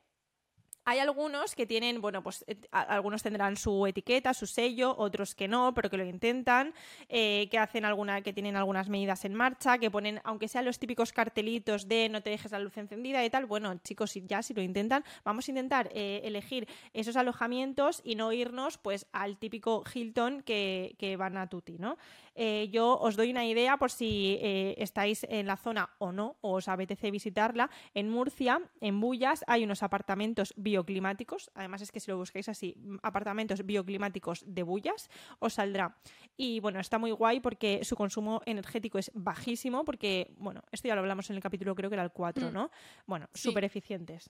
[0.83, 5.47] Hay algunos que tienen, bueno, pues a- algunos tendrán su etiqueta, su sello, otros que
[5.47, 6.73] no, pero que lo intentan,
[7.07, 10.79] eh, que hacen alguna, que tienen algunas medidas en marcha, que ponen, aunque sean los
[10.79, 14.55] típicos cartelitos de no te dejes la luz encendida y tal, bueno, chicos, ya si
[14.55, 19.83] lo intentan, vamos a intentar eh, elegir esos alojamientos y no irnos pues al típico
[19.93, 21.99] Hilton que, que van a Tuti, ¿no?
[22.35, 26.37] Eh, yo os doy una idea por si eh, estáis en la zona o no,
[26.41, 27.69] o os apetece visitarla.
[27.93, 31.51] En Murcia, en Bullas, hay unos apartamentos bioclimáticos.
[31.55, 35.09] Además, es que si lo buscáis así, mm, apartamentos bioclimáticos de Bullas,
[35.39, 35.97] os saldrá.
[36.37, 40.95] Y bueno, está muy guay porque su consumo energético es bajísimo, porque, bueno, esto ya
[40.95, 42.53] lo hablamos en el capítulo, creo que era el 4, Mm.
[42.53, 42.71] ¿no?
[43.05, 43.49] Bueno, Sí.
[43.49, 44.29] súper eficientes.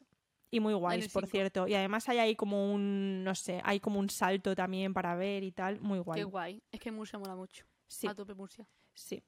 [0.53, 1.65] Y muy guays, por cierto.
[1.65, 5.43] Y además hay ahí como un, no sé, hay como un salto también para ver
[5.43, 5.79] y tal.
[5.79, 6.19] Muy guay.
[6.19, 6.61] Qué guay.
[6.71, 7.65] Es que Murcia mola mucho.
[7.91, 8.07] Sí.
[8.07, 8.65] A tope Murcia.
[8.93, 9.21] Sí.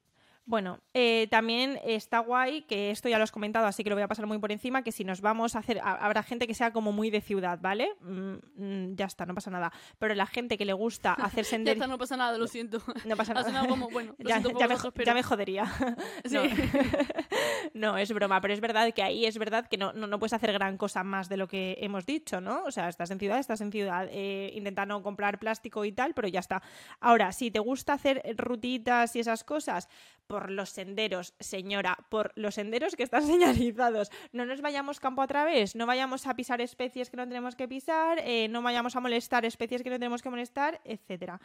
[0.46, 4.02] Bueno, eh, también está guay, que esto ya lo has comentado, así que lo voy
[4.02, 6.52] a pasar muy por encima, que si nos vamos a hacer, ha- habrá gente que
[6.52, 7.88] sea como muy de ciudad, ¿vale?
[8.02, 9.72] Mm, mm, ya está, no pasa nada.
[9.98, 11.84] Pero la gente que le gusta hacer Ya senderismo...
[11.84, 12.78] está, no pasa nada, lo siento.
[13.06, 13.66] No pasa nada.
[13.66, 15.64] como, bueno, lo ya, siento ya me, pero- ya me jodería.
[16.26, 16.36] Sí.
[16.36, 16.42] No.
[17.72, 20.32] No, es broma, pero es verdad que ahí es verdad que no, no, no puedes
[20.32, 22.62] hacer gran cosa más de lo que hemos dicho, ¿no?
[22.64, 26.14] O sea, estás en ciudad, estás en ciudad, eh, intenta no comprar plástico y tal,
[26.14, 26.62] pero ya está.
[27.00, 29.88] Ahora, si te gusta hacer rutitas y esas cosas,
[30.26, 35.26] por los senderos, señora, por los senderos que están señalizados, no nos vayamos campo a
[35.26, 39.00] través, no vayamos a pisar especies que no tenemos que pisar, eh, no vayamos a
[39.00, 41.40] molestar especies que no tenemos que molestar, etcétera.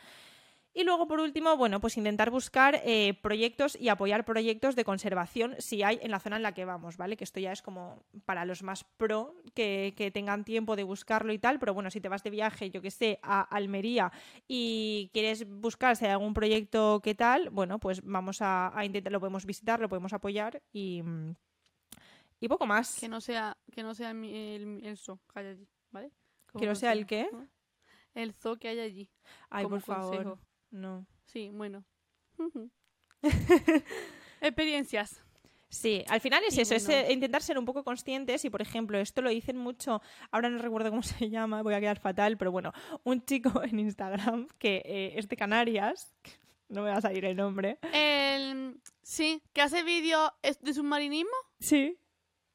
[0.71, 5.55] Y luego, por último, bueno, pues intentar buscar eh, proyectos y apoyar proyectos de conservación
[5.57, 7.17] si hay en la zona en la que vamos, ¿vale?
[7.17, 11.33] Que esto ya es como para los más pro que, que tengan tiempo de buscarlo
[11.33, 14.11] y tal, pero bueno, si te vas de viaje, yo que sé, a Almería
[14.47, 19.11] y quieres buscar si hay algún proyecto que tal, bueno, pues vamos a, a intentar,
[19.11, 21.01] lo podemos visitar, lo podemos apoyar y,
[22.39, 22.99] y poco más.
[22.99, 26.11] Que no sea, que no sea el, el zoo que hay allí, ¿vale?
[26.51, 27.27] Como ¿Que no sea el qué?
[27.31, 27.47] ¿no?
[28.13, 29.09] El zoo que hay allí.
[29.49, 30.39] Ay, como por favor.
[30.71, 31.05] No.
[31.25, 31.83] Sí, bueno.
[34.41, 35.21] Experiencias.
[35.71, 37.07] Sí, al final es eso, es bueno.
[37.07, 40.01] eh, intentar ser un poco conscientes y, por ejemplo, esto lo dicen mucho,
[40.31, 43.77] ahora no recuerdo cómo se llama, voy a quedar fatal, pero bueno, un chico en
[43.79, 46.15] Instagram que eh, es de Canarias,
[46.69, 47.77] no me va a salir el nombre.
[47.93, 51.99] El, sí, que hace vídeos de submarinismo, Sí,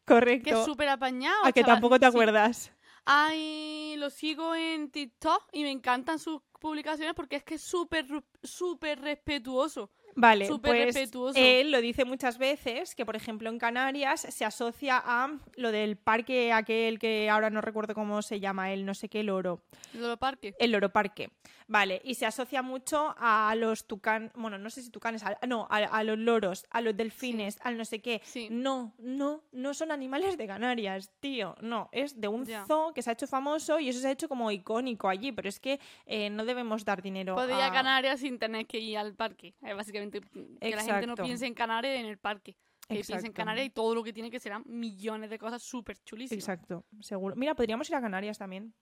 [0.04, 0.58] que correcto.
[0.60, 1.44] es súper apañado.
[1.44, 1.76] A que chaval.
[1.76, 2.10] tampoco te Sí.
[2.10, 2.72] acuerdas.
[3.04, 8.06] Ay, lo sigo en TikTok y me encantan sus publicaciones porque es que es súper,
[8.42, 9.90] súper respetuoso.
[10.16, 11.38] Vale, Súper pues respetuoso.
[11.38, 15.96] él lo dice muchas veces que, por ejemplo, en Canarias se asocia a lo del
[15.96, 19.62] parque aquel que ahora no recuerdo cómo se llama, el no sé qué loro.
[19.92, 20.54] De los parques.
[20.58, 21.30] El loro parque.
[21.66, 25.66] Vale, y se asocia mucho a los tucanes, bueno, no sé si tucanes, a- no,
[25.70, 28.20] a, a los loros, a los delfines, al no sé qué.
[28.22, 28.48] Sí.
[28.50, 31.54] No, no, no son animales de Canarias, tío.
[31.62, 34.28] No, es de un zoo que se ha hecho famoso y eso se ha hecho
[34.28, 37.72] como icónico allí, pero es que eh, no debemos dar dinero Podría a...
[37.72, 39.54] Canarias sin tener que ir al parque.
[39.62, 42.56] Eh, básicamente, que la gente no piense en Canarias en el parque.
[42.88, 43.32] Que piense en.
[43.32, 46.42] Canarias y todo lo que tiene que serán millones de cosas súper chulísimas.
[46.42, 47.34] Exacto, seguro.
[47.36, 48.74] Mira, podríamos ir a Canarias también.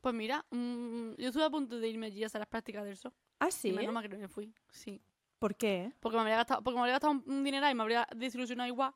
[0.00, 2.96] Pues mira, mm, yo estuve a punto de irme allí a hacer las prácticas del
[2.96, 3.12] sol.
[3.40, 3.72] Ah, Y sí.
[3.72, 4.54] menos mal que no me fui.
[4.70, 5.02] Sí.
[5.40, 5.92] ¿Por qué?
[6.00, 8.68] Porque me habría gastado, porque me habría gastado un- un dinero y me habría desilusionado
[8.68, 8.92] igual.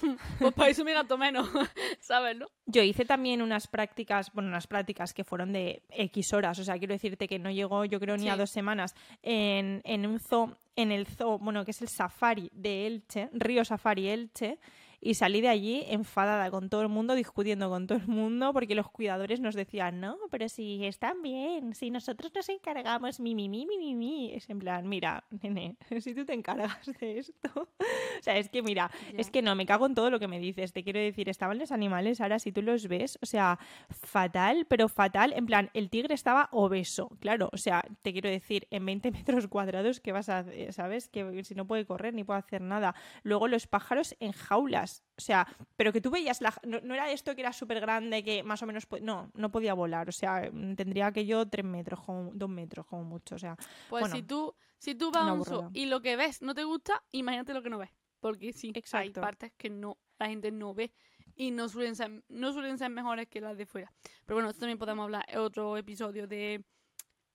[0.38, 1.48] pues para eso me gasto menos,
[2.00, 2.46] ¿sabes, no?
[2.66, 6.78] Yo hice también unas prácticas, bueno, unas prácticas que fueron de X horas, o sea,
[6.78, 10.56] quiero decirte que no llegó, yo creo, ni a dos semanas en, en un zoo,
[10.76, 14.58] en el zoo, bueno, que es el Safari de Elche, Río Safari Elche,
[15.00, 18.74] y salí de allí enfadada con todo el mundo, discutiendo con todo el mundo, porque
[18.74, 23.48] los cuidadores nos decían, no, pero si están bien, si nosotros nos encargamos, mi, mi,
[23.48, 24.32] mi, mi, mi, mi.
[24.32, 27.50] Es en plan, mira, nene, si tú te encargas de esto.
[27.56, 30.38] o sea, es que mira, es que no, me cago en todo lo que me
[30.38, 30.72] dices.
[30.72, 33.58] Te quiero decir, estaban los animales, ahora si tú los ves, o sea,
[33.90, 35.32] fatal, pero fatal.
[35.34, 37.50] En plan, el tigre estaba obeso, claro.
[37.52, 40.72] O sea, te quiero decir, en 20 metros cuadrados, ¿qué vas a hacer?
[40.72, 41.08] ¿Sabes?
[41.08, 42.94] Que si no puede correr ni puede hacer nada.
[43.22, 44.85] Luego los pájaros en jaulas.
[45.16, 46.54] O sea, pero que tú veías la...
[46.64, 48.86] No, no era esto que era súper grande, que más o menos...
[49.02, 50.08] No, no podía volar.
[50.08, 53.34] O sea, tendría que yo tres metros, como, dos metros como mucho.
[53.34, 53.56] O sea,
[53.88, 56.54] Pues Bueno, si tú, si tú vas a un zoo y lo que ves no
[56.54, 57.90] te gusta, imagínate lo que no ves.
[58.20, 60.92] Porque sí, hay partes que no, la gente no ve
[61.34, 63.92] y no suelen ser, no suelen ser mejores que las de fuera.
[64.24, 66.64] Pero bueno, esto también podemos hablar en otro episodio de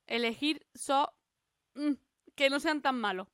[0.06, 1.08] elegir zoo
[1.74, 1.92] mm,
[2.34, 3.28] que no sean tan malos.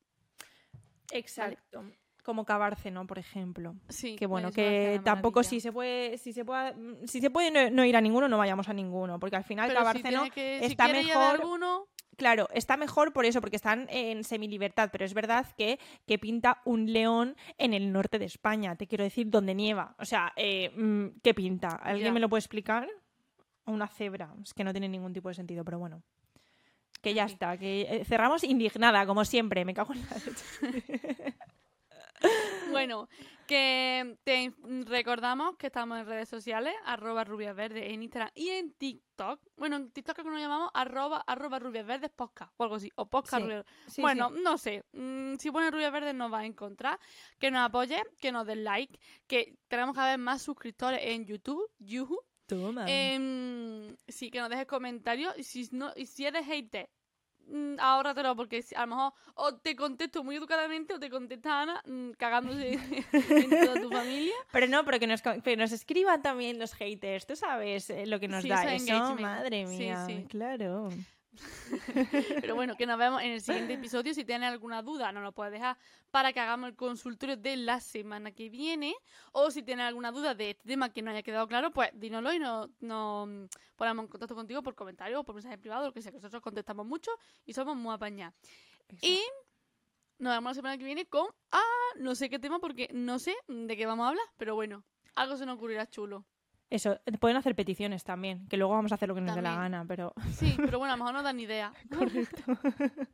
[1.11, 1.85] exacto.
[2.29, 3.75] Como Cabárceno, por ejemplo.
[3.89, 5.49] Sí, que bueno, que tampoco maravilla.
[5.49, 8.29] si se puede, si se puede, mm, si se puede no, no ir a ninguno,
[8.29, 11.37] no vayamos a ninguno, porque al final Pero si Cabárceno que- si está a mejor,
[11.41, 11.87] alguno,
[12.19, 16.61] claro, está mejor por eso, porque están en semilibertad, pero es verdad que, que pinta
[16.67, 20.69] un león en el norte de España, te quiero decir, donde nieva, o sea, eh,
[20.77, 21.69] mm, ¿qué pinta?
[21.77, 22.13] ¿Alguien Ya.
[22.13, 22.87] me lo puede explicar?
[23.65, 24.35] una cebra.
[24.43, 26.03] Es que no tiene ningún tipo de sentido, pero bueno.
[27.03, 29.65] Que ya está, que eh, cerramos indignada, como siempre.
[29.65, 30.95] Me cago en la leche.
[32.71, 33.09] Bueno,
[33.47, 34.53] que te
[34.85, 39.41] recordamos que estamos en redes sociales, arroba rubias verdes en Instagram y en TikTok.
[39.57, 42.91] Bueno, en TikTok que nos llamamos arroba, arroba rubias verdes podcast o algo así.
[42.97, 44.41] O podcast Sí, Rubias- Sí, bueno, sí.
[44.43, 44.85] no sé.
[44.93, 46.99] Mm, si pones rubias verdes nos va a encontrar.
[47.39, 51.71] Que nos apoye, que nos den like, que tenemos cada vez más suscriptores en YouTube.
[51.79, 52.21] Yuhu.
[52.47, 52.85] Toma.
[52.89, 55.37] Em, sí, que nos dejes comentarios.
[55.39, 56.89] Y si, no, y si eres hater,
[57.79, 62.11] ahórratelo, porque a lo mejor o te contesto muy educadamente o te contesta Ana mm,
[62.13, 62.73] cagándose
[63.13, 64.35] en toda tu familia.
[64.53, 67.27] Pero no, pero que nos, que nos escriban también los haters.
[67.27, 68.77] Tú sabes eh, lo que nos Sí, da eso eso.
[68.77, 69.21] es engagement.
[69.21, 70.05] Madre Sí, mía.
[70.07, 70.27] sí.
[70.29, 70.91] Claro.
[72.41, 74.15] Pero bueno, que nos vemos en el siguiente episodio.
[74.15, 75.77] Si tienes alguna duda, nos lo puedes dejar
[76.11, 78.95] para que hagamos el consultorio de la semana que viene.
[79.33, 82.33] O si tienes alguna duda de este tema que no haya quedado claro, pues dínoslo
[82.33, 83.45] y nos, mm,
[83.77, 86.43] ponemos en contacto contigo por comentario o por mensaje privado, lo que sea, que nosotros
[86.43, 87.11] contestamos mucho
[87.45, 88.35] y somos muy apañados.
[89.03, 89.21] Y
[90.19, 91.63] nos vemos la semana que viene con, ah,
[91.97, 95.37] no sé qué tema porque no sé de qué vamos a hablar, pero bueno, algo
[95.37, 96.25] se nos ocurrirá chulo.
[96.71, 99.41] Eso, eh, pueden hacer peticiones también, que luego vamos a hacer lo que nos dé
[99.41, 101.73] la gana, pero Sí, pero bueno, a lo mejor no dan ni idea.
[101.99, 102.43] correcto.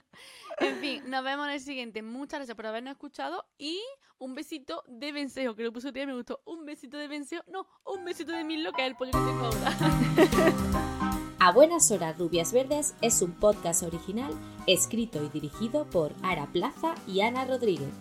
[0.61, 2.01] En fin, nos vemos en el siguiente.
[2.01, 3.81] Muchas gracias por habernos escuchado y
[4.19, 6.43] un besito de vencejo, que lo puso tía me gustó.
[6.45, 9.47] Un besito de vencejo, no, un besito de Milo, que es el pollo que tengo
[9.47, 10.95] ahora.
[11.41, 14.33] A Buenas Horas Rubias Verdes es un podcast original
[14.67, 17.93] escrito y dirigido por Ara Plaza y Ana Rodríguez.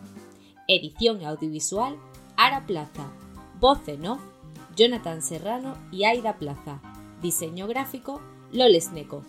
[0.67, 1.97] Edición audiovisual
[2.37, 3.11] Ara Plaza.
[3.59, 4.32] Voz en off
[4.76, 6.82] Jonathan Serrano y Aida Plaza.
[7.21, 8.21] Diseño gráfico
[8.51, 9.24] Loles Neco.